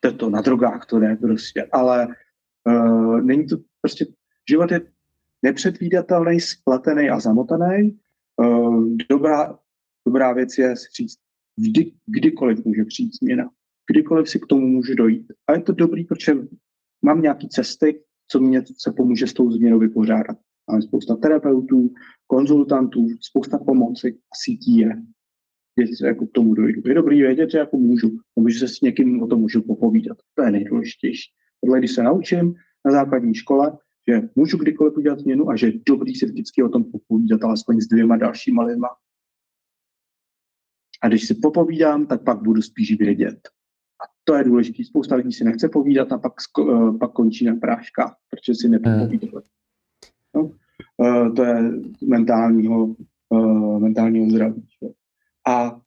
[0.00, 2.08] To je to, na drogách to ne prostě, ale
[2.66, 4.06] uh, není to prostě,
[4.50, 4.80] život je
[5.42, 7.98] nepředvídatelný, splatený a zamotaný.
[8.36, 9.58] Uh, dobrá,
[10.06, 11.18] dobrá věc je si říct,
[11.56, 13.50] vždy, kdykoliv může přijít změna.
[13.90, 15.32] Kdykoliv si k tomu může dojít.
[15.46, 16.32] A je to dobrý, protože
[17.02, 20.36] mám nějaké cesty, co mě se pomůže s tou změnou vypořádat.
[20.70, 21.94] Máme spousta terapeutů,
[22.26, 25.02] konzultantů, spousta pomoci a sítí je.
[25.78, 26.82] Že jako k tomu dojdu.
[26.86, 30.18] Je dobrý vědět, že jako můžu, nebo že se s někým o tom můžu popovídat.
[30.34, 31.30] To je nejdůležitější.
[31.64, 32.54] Tohle, když se naučím
[32.84, 36.68] na základní škole, že můžu kdykoliv udělat změnu a že je dobrý si vždycky o
[36.68, 38.88] tom popovídat alespoň s dvěma dalšíma lidma.
[41.02, 43.48] A když si popovídám, tak pak budu spíš vědět.
[44.02, 44.84] A to je důležité.
[44.84, 49.44] Spousta lidí si nechce povídat a pak, uh, pak končí na práškách, protože si nepopovídali.
[50.36, 50.50] No,
[51.36, 51.72] to je
[52.06, 52.96] mentálního,
[53.28, 54.66] uh, mentálního zdraví.
[55.48, 55.80] A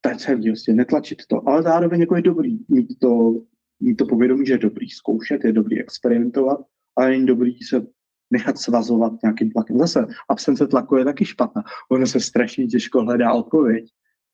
[0.00, 3.40] to je celý, vlastně netlačit to, ale zároveň jako je dobrý mít to,
[3.80, 6.60] mít to povědomí, že je dobrý zkoušet, je dobrý experimentovat,
[6.96, 7.86] ale není dobrý se
[8.30, 9.78] nechat svazovat nějakým tlakem.
[9.78, 11.62] Zase absence tlaku je taky špatná.
[11.90, 13.84] Ono se strašně těžko hledá odpověď.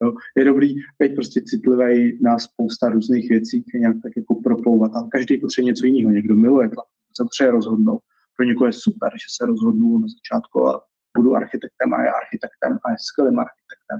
[0.03, 0.13] Jo.
[0.37, 5.37] Je dobrý být prostě citlivý na spousta různých věcí, nějak tak jako proplouvat, ale každý
[5.37, 6.11] potřebuje něco jiného.
[6.11, 6.85] Někdo miluje tlak,
[7.17, 8.01] se potřebuje rozhodnout.
[8.41, 10.83] Pro někoho je super, že se rozhodnu na začátku a
[11.17, 13.99] budu architektem a je architektem a je skvělým architektem.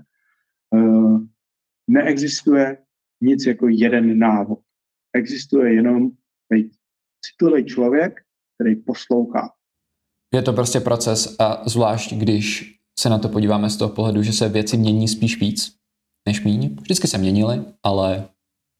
[0.75, 1.21] Uh,
[1.89, 2.77] neexistuje
[3.21, 4.59] nic jako jeden návod.
[5.13, 6.09] Existuje jenom
[7.25, 8.21] citlivý člověk,
[8.55, 9.53] který poslouchá.
[10.33, 14.33] Je to prostě proces a zvlášť, když se na to podíváme z toho pohledu, že
[14.33, 15.77] se věci mění spíš víc
[16.27, 16.75] než míň.
[16.81, 18.29] Vždycky se měnily, ale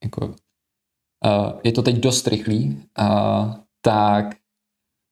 [0.03, 4.40] jako, uh, je to teď dost rychlý, uh, tak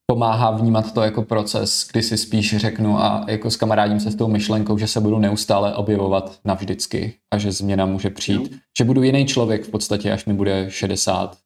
[0.09, 4.15] pomáhá vnímat to jako proces, kdy si spíš řeknu a jako s kamarádím se s
[4.15, 8.51] tou myšlenkou, že se budu neustále objevovat navždycky a že změna může přijít.
[8.51, 8.57] No.
[8.77, 11.37] Že budu jiný člověk v podstatě, až mi bude 60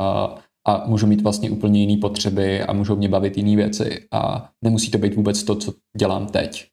[0.00, 0.34] a,
[0.68, 4.90] a můžu mít vlastně úplně jiné potřeby a můžou mě bavit jiné věci a nemusí
[4.90, 6.66] to být vůbec to, co dělám teď.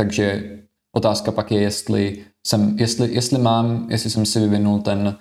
[0.00, 0.58] Takže
[0.96, 5.16] otázka pak je, jestli, jsem, jestli, jestli mám, jestli jsem si vyvinul ten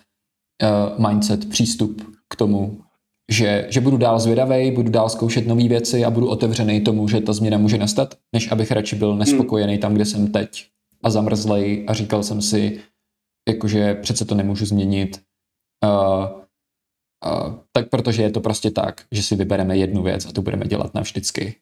[0.64, 2.82] uh, mindset, přístup k tomu,
[3.32, 7.22] že, že budu dál zvědavý, budu dál zkoušet nové věci a budu otevřený tomu, že
[7.22, 10.66] ta změna může nastat, než abych radši byl nespokojený tam, kde jsem teď
[11.04, 12.80] a zamrzlej a říkal jsem si,
[13.50, 15.22] jakože přece to nemůžu změnit.
[15.86, 16.42] Uh,
[17.32, 20.66] uh, tak protože je to prostě tak, že si vybereme jednu věc a tu budeme
[20.66, 21.56] dělat navždycky,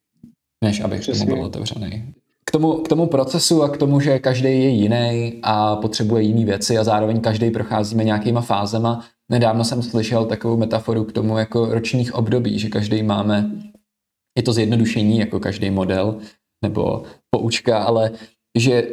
[0.63, 1.25] než abych Přesně.
[1.25, 2.13] tomu byl otevřený.
[2.45, 6.45] K tomu, k tomu procesu a k tomu, že každý je jiný a potřebuje jiné
[6.45, 11.65] věci a zároveň každý procházíme nějakýma fázema, Nedávno jsem slyšel takovou metaforu k tomu jako
[11.65, 13.51] ročních období, že každý máme,
[14.37, 16.17] je to zjednodušení jako každý model
[16.63, 18.11] nebo poučka, ale
[18.57, 18.87] že,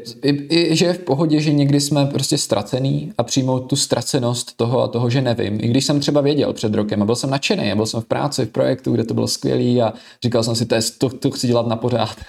[0.70, 4.88] že je v pohodě, že někdy jsme prostě ztracený a přijmout tu ztracenost toho a
[4.88, 5.54] toho, že nevím.
[5.60, 8.06] I když jsem třeba věděl před rokem a byl jsem nadšený a byl jsem v
[8.06, 9.92] práci, v projektu, kde to bylo skvělý a
[10.24, 12.16] říkal jsem si, to, je, to, to chci dělat na pořád.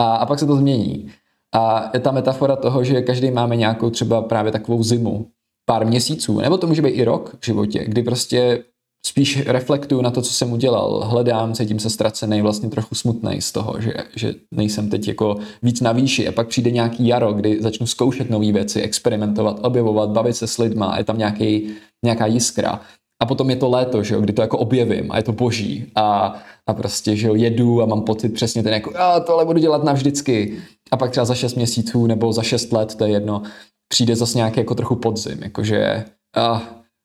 [0.00, 1.10] A, a pak se to změní.
[1.54, 5.26] A je ta metafora toho, že každý máme nějakou třeba právě takovou zimu,
[5.68, 8.64] pár měsíců, nebo to může být i rok v životě, kdy prostě
[9.06, 13.52] spíš reflektuju na to, co jsem udělal, hledám, cítím se ztracený, vlastně trochu smutný z
[13.52, 17.62] toho, že, že nejsem teď jako víc na výši a pak přijde nějaký jaro, kdy
[17.62, 21.70] začnu zkoušet nové věci, experimentovat, objevovat, bavit se s lidma, je tam nějaký,
[22.04, 22.80] nějaká jiskra.
[23.22, 25.86] A potom je to léto, že jo, kdy to jako objevím a je to boží
[25.94, 26.34] a,
[26.66, 29.84] a prostě, že jo, jedu a mám pocit přesně ten jako, a tohle budu dělat
[29.84, 30.58] navždycky.
[30.90, 33.42] A pak třeba za 6 měsíců nebo za 6 let, to je jedno,
[33.88, 36.04] přijde zase nějaký jako trochu podzim, jakože
[36.52, 36.60] uh,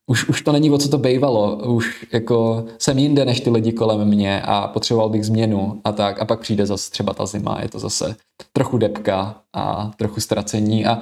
[0.08, 3.72] už, už to není o co to bejvalo, už jako jsem jinde než ty lidi
[3.72, 7.60] kolem mě a potřeboval bych změnu a tak a pak přijde zase třeba ta zima,
[7.62, 8.16] je to zase
[8.54, 11.02] trochu depka a trochu ztracení a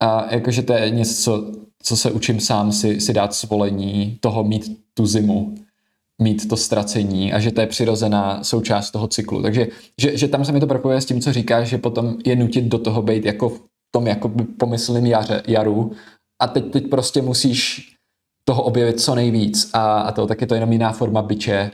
[0.00, 4.78] A jakože to je něco, co se učím sám si, si dát svolení toho mít
[4.94, 5.54] tu zimu,
[6.22, 9.42] mít to ztracení a že to je přirozená součást toho cyklu.
[9.42, 9.68] Takže
[10.00, 12.64] že, že tam se mi to propojuje s tím, co říkáš, že potom je nutit
[12.64, 13.52] do toho být jako
[13.90, 15.92] tom jako pomyslným jaře, jaru
[16.42, 17.92] a teď, teď prostě musíš
[18.44, 21.70] toho objevit co nejvíc a, a to tak je to jenom jiná forma byče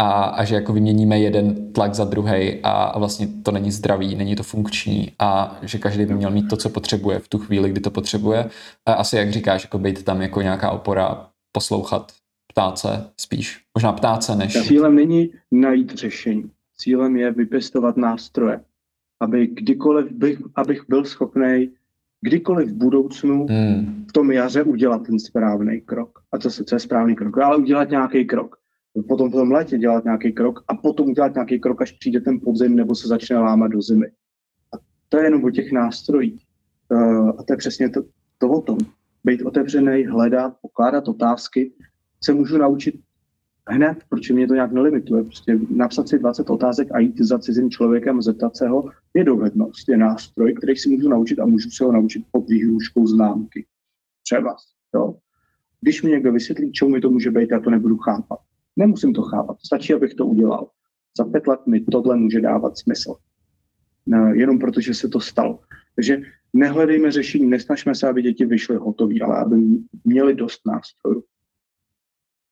[0.00, 4.14] a, a že jako vyměníme jeden tlak za druhý a, a vlastně to není zdravý,
[4.14, 7.70] není to funkční a že každý by měl mít to, co potřebuje v tu chvíli,
[7.70, 8.50] kdy to potřebuje.
[8.86, 12.12] A asi jak říkáš, jako být tam jako nějaká opora, poslouchat,
[12.52, 13.60] ptát se spíš.
[13.78, 14.52] Možná ptát se než...
[14.52, 16.50] Cílem není najít řešení.
[16.76, 18.60] Cílem je vypěstovat nástroje,
[19.20, 21.70] aby kdykoliv bych, abych byl schopný
[22.20, 24.04] kdykoliv v budoucnu hmm.
[24.08, 26.18] v tom jaře udělat ten správný krok.
[26.32, 27.38] A co, co je správný krok?
[27.38, 28.56] Ale udělat nějaký krok.
[29.08, 32.40] Potom v tom létě dělat nějaký krok a potom udělat nějaký krok, až přijde ten
[32.40, 34.06] podzim nebo se začne lámat do zimy.
[34.74, 36.46] A to je jenom o těch nástrojích.
[36.88, 38.02] Uh, a to je přesně to,
[38.38, 38.78] to o tom.
[39.24, 41.72] Být otevřený, hledat, pokládat otázky,
[42.24, 42.94] se můžu naučit
[43.68, 45.24] hned, protože mě to nějak nelimituje.
[45.24, 49.88] Prostě napsat si 20 otázek a jít za cizím člověkem zeptat se ho je dovednost,
[49.88, 53.66] je nástroj, který si můžu naučit a můžu se ho naučit pod výhruškou známky.
[54.22, 54.56] Třeba.
[54.94, 55.14] Jo?
[55.80, 58.38] Když mi někdo vysvětlí, čemu mi to může být, já to nebudu chápat.
[58.76, 60.68] Nemusím to chápat, stačí, abych to udělal.
[61.18, 63.14] Za pět let mi tohle může dávat smysl.
[64.06, 65.60] No, jenom protože se to stalo.
[65.94, 69.56] Takže nehledejme řešení, nesnažme se, aby děti vyšly hotové, ale aby
[70.04, 71.24] měli dost nástrojů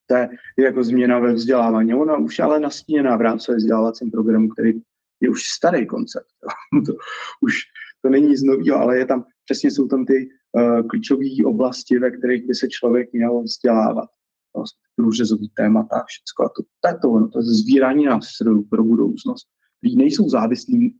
[0.08, 0.28] to je
[0.58, 1.94] jako změna ve vzdělávání.
[1.94, 4.72] Ona už ale nastíněná v rámci vzdělávacím programu, který
[5.20, 6.28] je už starý koncept.
[6.86, 6.92] to,
[7.40, 7.54] už
[8.02, 12.10] to není nic nového, ale je tam, přesně jsou tam ty uh, klíčové oblasti, ve
[12.10, 14.08] kterých by se člověk měl vzdělávat.
[14.54, 14.64] To
[14.96, 16.44] průřezový témata, všechno.
[16.44, 19.46] A to, to je to, ono, to je sbírání nástrojů pro budoucnost,
[19.78, 20.96] který nejsou závislí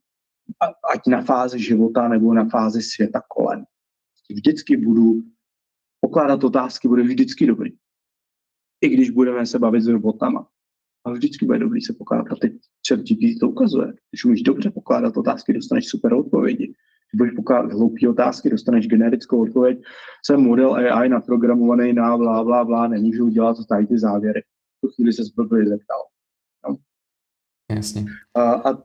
[0.92, 3.64] ať na fázi života nebo na fázi světa kolem.
[4.30, 5.22] Vždycky budu
[6.00, 7.70] pokládat otázky, bude vždycky dobrý
[8.80, 10.48] i když budeme se bavit s robotama.
[11.04, 12.32] Ale vždycky bude dobrý se pokládat.
[12.32, 12.52] A teď
[12.88, 13.92] chat GPT to ukazuje.
[14.10, 16.64] Když umíš dobře pokládat otázky, dostaneš super odpovědi.
[16.66, 19.82] Když budeš pokládat hloupé otázky, dostaneš generickou odpověď.
[20.26, 24.40] Jsem model AI naprogramovaný na blá, blá, blá, nemůžu udělat tady ty závěry.
[24.40, 25.98] V tu chvíli se zblbě zeptal.
[26.68, 26.76] No.
[27.70, 28.04] Jasně.
[28.34, 28.82] A, a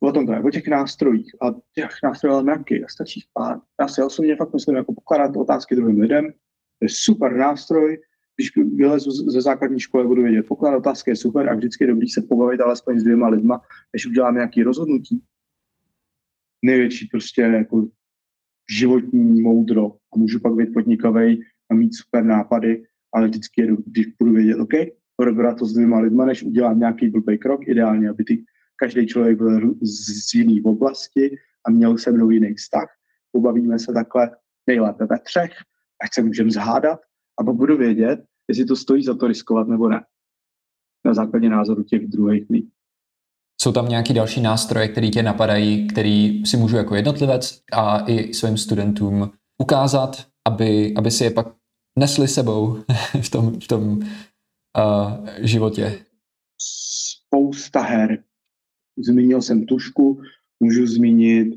[0.00, 1.34] o tom to je, o těch nástrojích.
[1.42, 3.60] A těch nástrojů ale mraky, a stačí pár.
[3.80, 6.32] Já si osobně fakt myslím, jako pokládat otázky druhým lidem,
[6.78, 7.98] to je super nástroj,
[8.36, 12.08] když vylezu ze základní školy, budu vědět, poklad otázky je super a vždycky je dobrý
[12.08, 13.60] se pobavit alespoň s dvěma lidma,
[13.92, 15.22] než udělám nějaký rozhodnutí.
[16.64, 17.88] Největší prostě jako
[18.70, 24.06] životní moudro a můžu pak být podnikavý a mít super nápady, ale vždycky je, když
[24.06, 24.72] budu vědět, OK,
[25.16, 28.44] probrat to s dvěma lidma, než udělám nějaký blbý krok, ideálně, aby ty,
[28.76, 32.88] každý člověk byl z jiný oblasti a měl se mnou jiný vztah.
[33.32, 34.30] Pobavíme se takhle
[34.66, 35.50] nejlépe ve třech,
[36.04, 37.00] ať se můžeme zhádat,
[37.40, 40.04] a pak budu vědět, jestli to stojí za to riskovat nebo ne.
[41.06, 42.70] Na základě názoru těch druhých lidí.
[43.60, 48.34] Jsou tam nějaký další nástroje, které tě napadají, který si můžu jako jednotlivec a i
[48.34, 49.30] svým studentům
[49.62, 51.54] ukázat, aby, aby si je pak
[51.98, 52.76] nesli sebou
[53.22, 56.04] v tom, v tom uh, životě?
[56.60, 58.24] Spousta her.
[58.98, 60.22] Zmínil jsem tušku,
[60.60, 61.54] můžu zmínit,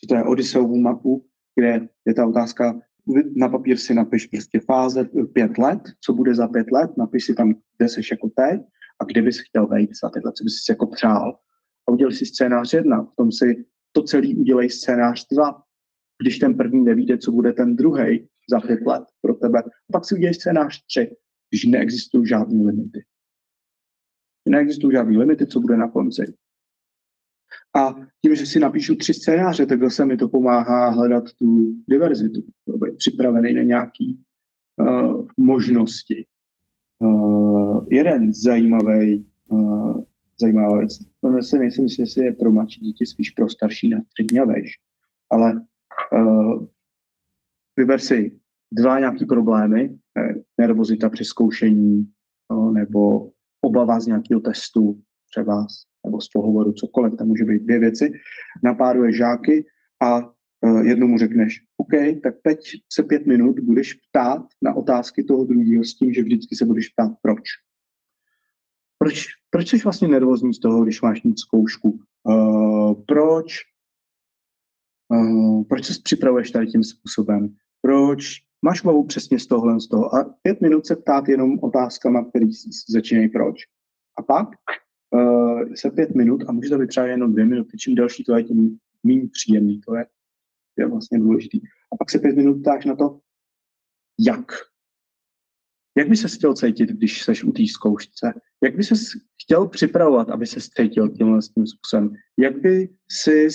[0.00, 2.80] co to je Odysseovu mapu, kde je ta otázka,
[3.36, 7.34] na papír si napiš prostě fáze pět let, co bude za pět let, napiš si
[7.34, 8.60] tam, kde jsi jako teď
[9.00, 11.38] a kde bys chtěl vejít za tyhle, co bys si jako přál.
[11.88, 15.62] A udělej si scénář jedna, v tom si to celý udělej scénář dva.
[16.22, 20.04] Když ten první nevíde, co bude ten druhý za pět let pro tebe, a pak
[20.04, 21.16] si udělej scénář tři,
[21.50, 23.04] když neexistují žádné limity.
[24.48, 26.34] Neexistují žádné limity, co bude na konci.
[27.76, 32.42] A tím, že si napíšu tři scénáře, tak zase mi to pomáhá hledat tu diverzitu,
[32.66, 34.04] být připravený na nějaké
[34.76, 36.26] uh, možnosti.
[36.98, 40.04] Uh, jeden zajímavý, uh,
[40.40, 44.00] zajímavá věc, to se nejsem si, jestli je pro mladší děti, spíš pro starší na
[44.02, 44.78] střední a veš,
[45.30, 45.66] ale
[46.12, 46.66] uh,
[47.76, 48.40] vyber si
[48.72, 49.98] dva nějaký problémy,
[50.58, 52.12] nervozita při zkoušení,
[52.48, 53.30] uh, nebo
[53.60, 55.66] obava z nějakého testu třeba
[56.06, 58.12] nebo z pohovoru, cokoliv, tam může být dvě věci,
[58.64, 59.66] napáruje žáky
[60.02, 60.18] a
[60.60, 62.60] uh, jednomu řekneš, OK, tak teď
[62.92, 66.88] se pět minut budeš ptát na otázky toho druhého s tím, že vždycky se budeš
[66.88, 67.42] ptát, proč.
[68.98, 72.00] Proč, proč jsi vlastně nervózní z toho, když máš mít zkoušku?
[72.24, 73.56] Uh, proč
[75.08, 77.54] uh, proč se připravuješ tady tím způsobem?
[77.82, 80.14] Proč máš obavu přesně z tohohle z toho?
[80.14, 82.46] A pět minut se ptát jenom otázkama, které
[82.88, 83.56] začínají proč.
[84.18, 84.48] A pak
[85.10, 87.78] uh, se pět minut a může to být třeba jenom dvě minuty.
[87.78, 90.06] Čím delší to je, tím méně příjemný to je.
[90.74, 91.60] To je vlastně důležitý.
[91.92, 93.20] A pak se pět minut ptáš na to,
[94.20, 94.52] jak.
[95.98, 98.32] Jak by se chtěl cítit, když seš u té zkoušce?
[98.62, 98.94] Jak by se
[99.42, 102.12] chtěl připravovat, aby se cítil tímhle tím způsobem?
[102.38, 103.48] Jak by si,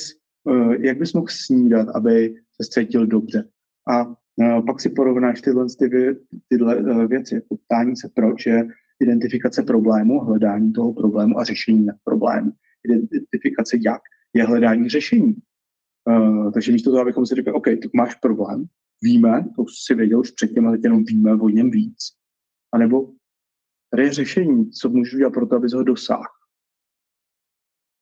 [0.50, 3.50] eh, jak bys mohl snídat, aby se cítil dobře?
[3.92, 5.90] A eh, pak si porovnáš tyhle, ty,
[6.48, 8.68] tyhle věci, ptání se proč je
[9.00, 12.52] identifikace problému, hledání toho problému a řešení problému.
[12.86, 14.02] Identifikace jak
[14.34, 15.36] je hledání řešení.
[16.10, 18.66] Uh, takže místo toho, abychom si řekli, OK, tak máš problém,
[19.02, 21.98] víme, to si věděl už předtím, ale jenom víme o něm víc.
[22.74, 23.12] A nebo
[23.92, 26.24] tady je řešení, co můžu dělat pro to, abys ho dosáhl.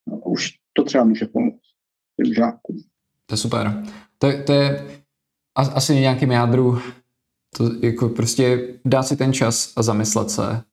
[0.09, 1.61] No, už to třeba může pomoct
[2.15, 2.77] těm žákům.
[3.25, 3.83] To je super.
[4.17, 4.87] To, to je
[5.55, 6.77] asi nějakým jádru
[7.57, 10.63] to jako prostě dát si ten čas a zamyslet se,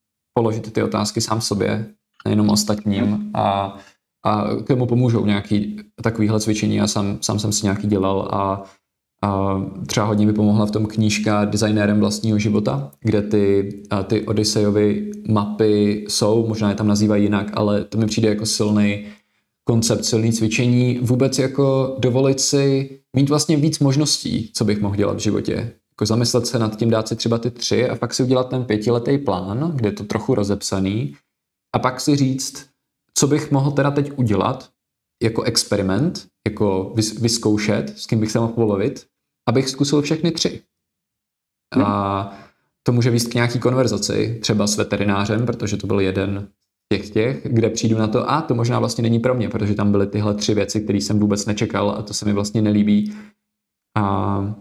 [0.41, 1.87] položit ty otázky sám sobě,
[2.25, 3.77] nejenom ostatním a,
[4.25, 6.77] a k tomu pomůžou nějaký takovýhle cvičení.
[6.77, 8.63] Já sám, sám jsem si nějaký dělal a,
[9.23, 13.73] a třeba hodně mi pomohla v tom knížka Designérem vlastního života, kde ty,
[14.07, 19.05] ty Odysseyovy mapy jsou, možná je tam nazývají jinak, ale to mi přijde jako silný
[19.65, 25.17] koncept, silný cvičení, vůbec jako dovolit si mít vlastně víc možností, co bych mohl dělat
[25.17, 28.23] v životě jako zamyslet se nad tím, dát si třeba ty tři a pak si
[28.23, 31.17] udělat ten pětiletý plán, kde je to trochu rozepsaný
[31.75, 32.71] a pak si říct,
[33.15, 34.71] co bych mohl teda teď udělat
[35.23, 39.07] jako experiment, jako vyzkoušet, s kým bych se mohl polovit,
[39.49, 40.63] abych zkusil všechny tři.
[41.75, 41.85] Hmm.
[41.85, 42.33] A
[42.83, 46.49] to může výst k nějaký konverzaci, třeba s veterinářem, protože to byl jeden
[46.93, 49.93] těch těch, kde přijdu na to, a to možná vlastně není pro mě, protože tam
[49.93, 53.15] byly tyhle tři věci, které jsem vůbec nečekal a to se mi vlastně nelíbí.
[53.97, 54.55] A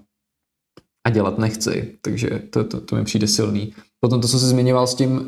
[1.10, 1.96] a dělat nechci.
[2.02, 3.74] Takže to, to, to mi přijde silný.
[4.00, 5.28] Potom to, co jsi zmiňoval s tím, uh,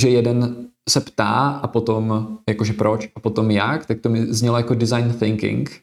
[0.00, 0.56] že jeden
[0.88, 5.14] se ptá a potom jakože proč a potom jak, tak to mi znělo jako design
[5.18, 5.80] thinking,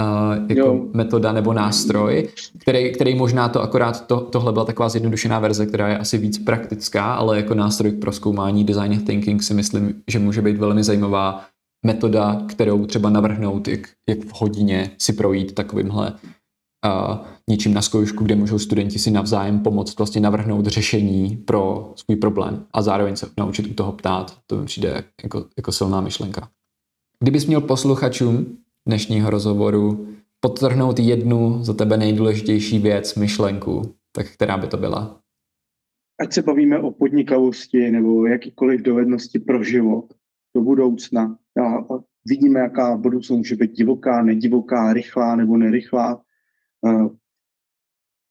[0.00, 0.86] uh, jako jo.
[0.92, 2.28] metoda nebo nástroj,
[2.58, 6.38] který, který možná to akorát, to, tohle byla taková zjednodušená verze, která je asi víc
[6.38, 11.44] praktická, ale jako nástroj k proskoumání design thinking si myslím, že může být velmi zajímavá
[11.86, 16.12] metoda, kterou třeba navrhnout, jak, jak v hodině si projít takovýmhle
[17.50, 22.66] něčím na zkoušku, kde můžou studenti si navzájem pomoct vlastně navrhnout řešení pro svůj problém
[22.72, 24.38] a zároveň se naučit u toho ptát.
[24.46, 26.48] To mi přijde jako, jako silná myšlenka.
[27.22, 28.56] Kdybys měl posluchačům
[28.88, 30.08] dnešního rozhovoru
[30.40, 35.20] podtrhnout jednu za tebe nejdůležitější věc, myšlenku, tak která by to byla?
[36.20, 40.04] Ať se bavíme o podnikavosti nebo jakýkoliv dovednosti pro život
[40.56, 41.36] do budoucna.
[41.62, 41.84] A
[42.28, 46.23] vidíme, jaká budoucnost může být divoká, nedivoká, rychlá nebo nerychlá.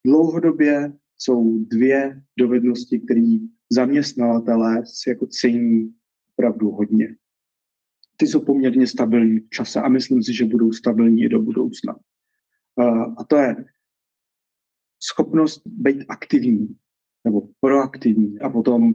[0.05, 3.37] Dlouhodobě jsou dvě dovednosti, které
[3.71, 5.95] zaměstnavatelé jako cení
[6.33, 7.15] opravdu hodně.
[8.17, 11.95] Ty jsou poměrně stabilní v čase a myslím si, že budou stabilní i do budoucna.
[13.17, 13.65] A to je
[15.03, 16.75] schopnost být aktivní
[17.25, 18.93] nebo proaktivní a potom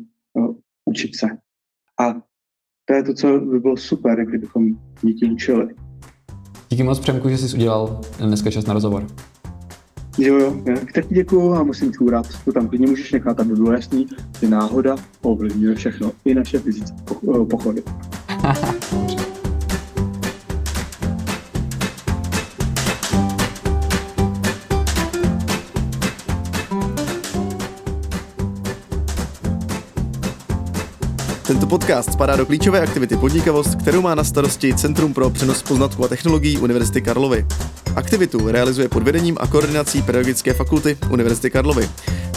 [0.84, 1.26] učit se.
[2.00, 2.22] A
[2.84, 5.74] to je to, co by bylo super, kdybychom děti učili.
[6.70, 9.06] Díky moc, Přemku, že jsi udělal dneska čas na rozhovor.
[10.18, 10.54] Jo, jo,
[10.94, 12.26] tak ti děkuju a musím čůrat.
[12.44, 14.06] To tam klidně můžeš nechat, aby bylo jasný,
[14.40, 16.96] že náhoda ovlivňuje všechno, i naše fyzické
[17.50, 17.82] pochody.
[31.48, 36.04] Tento podcast spadá do klíčové aktivity Podnikavost, kterou má na starosti Centrum pro přenos poznatků
[36.04, 37.46] a technologií Univerzity Karlovy.
[37.96, 41.88] Aktivitu realizuje pod vedením a koordinací Pedagogické fakulty Univerzity Karlovy.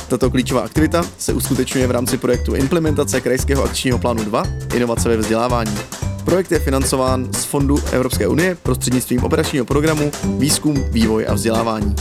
[0.08, 4.44] Tato klíčová aktivita se uskutečňuje v rámci projektu implementace Krajského akčního plánu 2
[4.74, 5.76] Inovace ve vzdělávání.
[6.26, 11.96] Projekt je financován z Fondu Evropské unie prostřednictvím operačního programu Výzkum, vývoj a vzdělávání.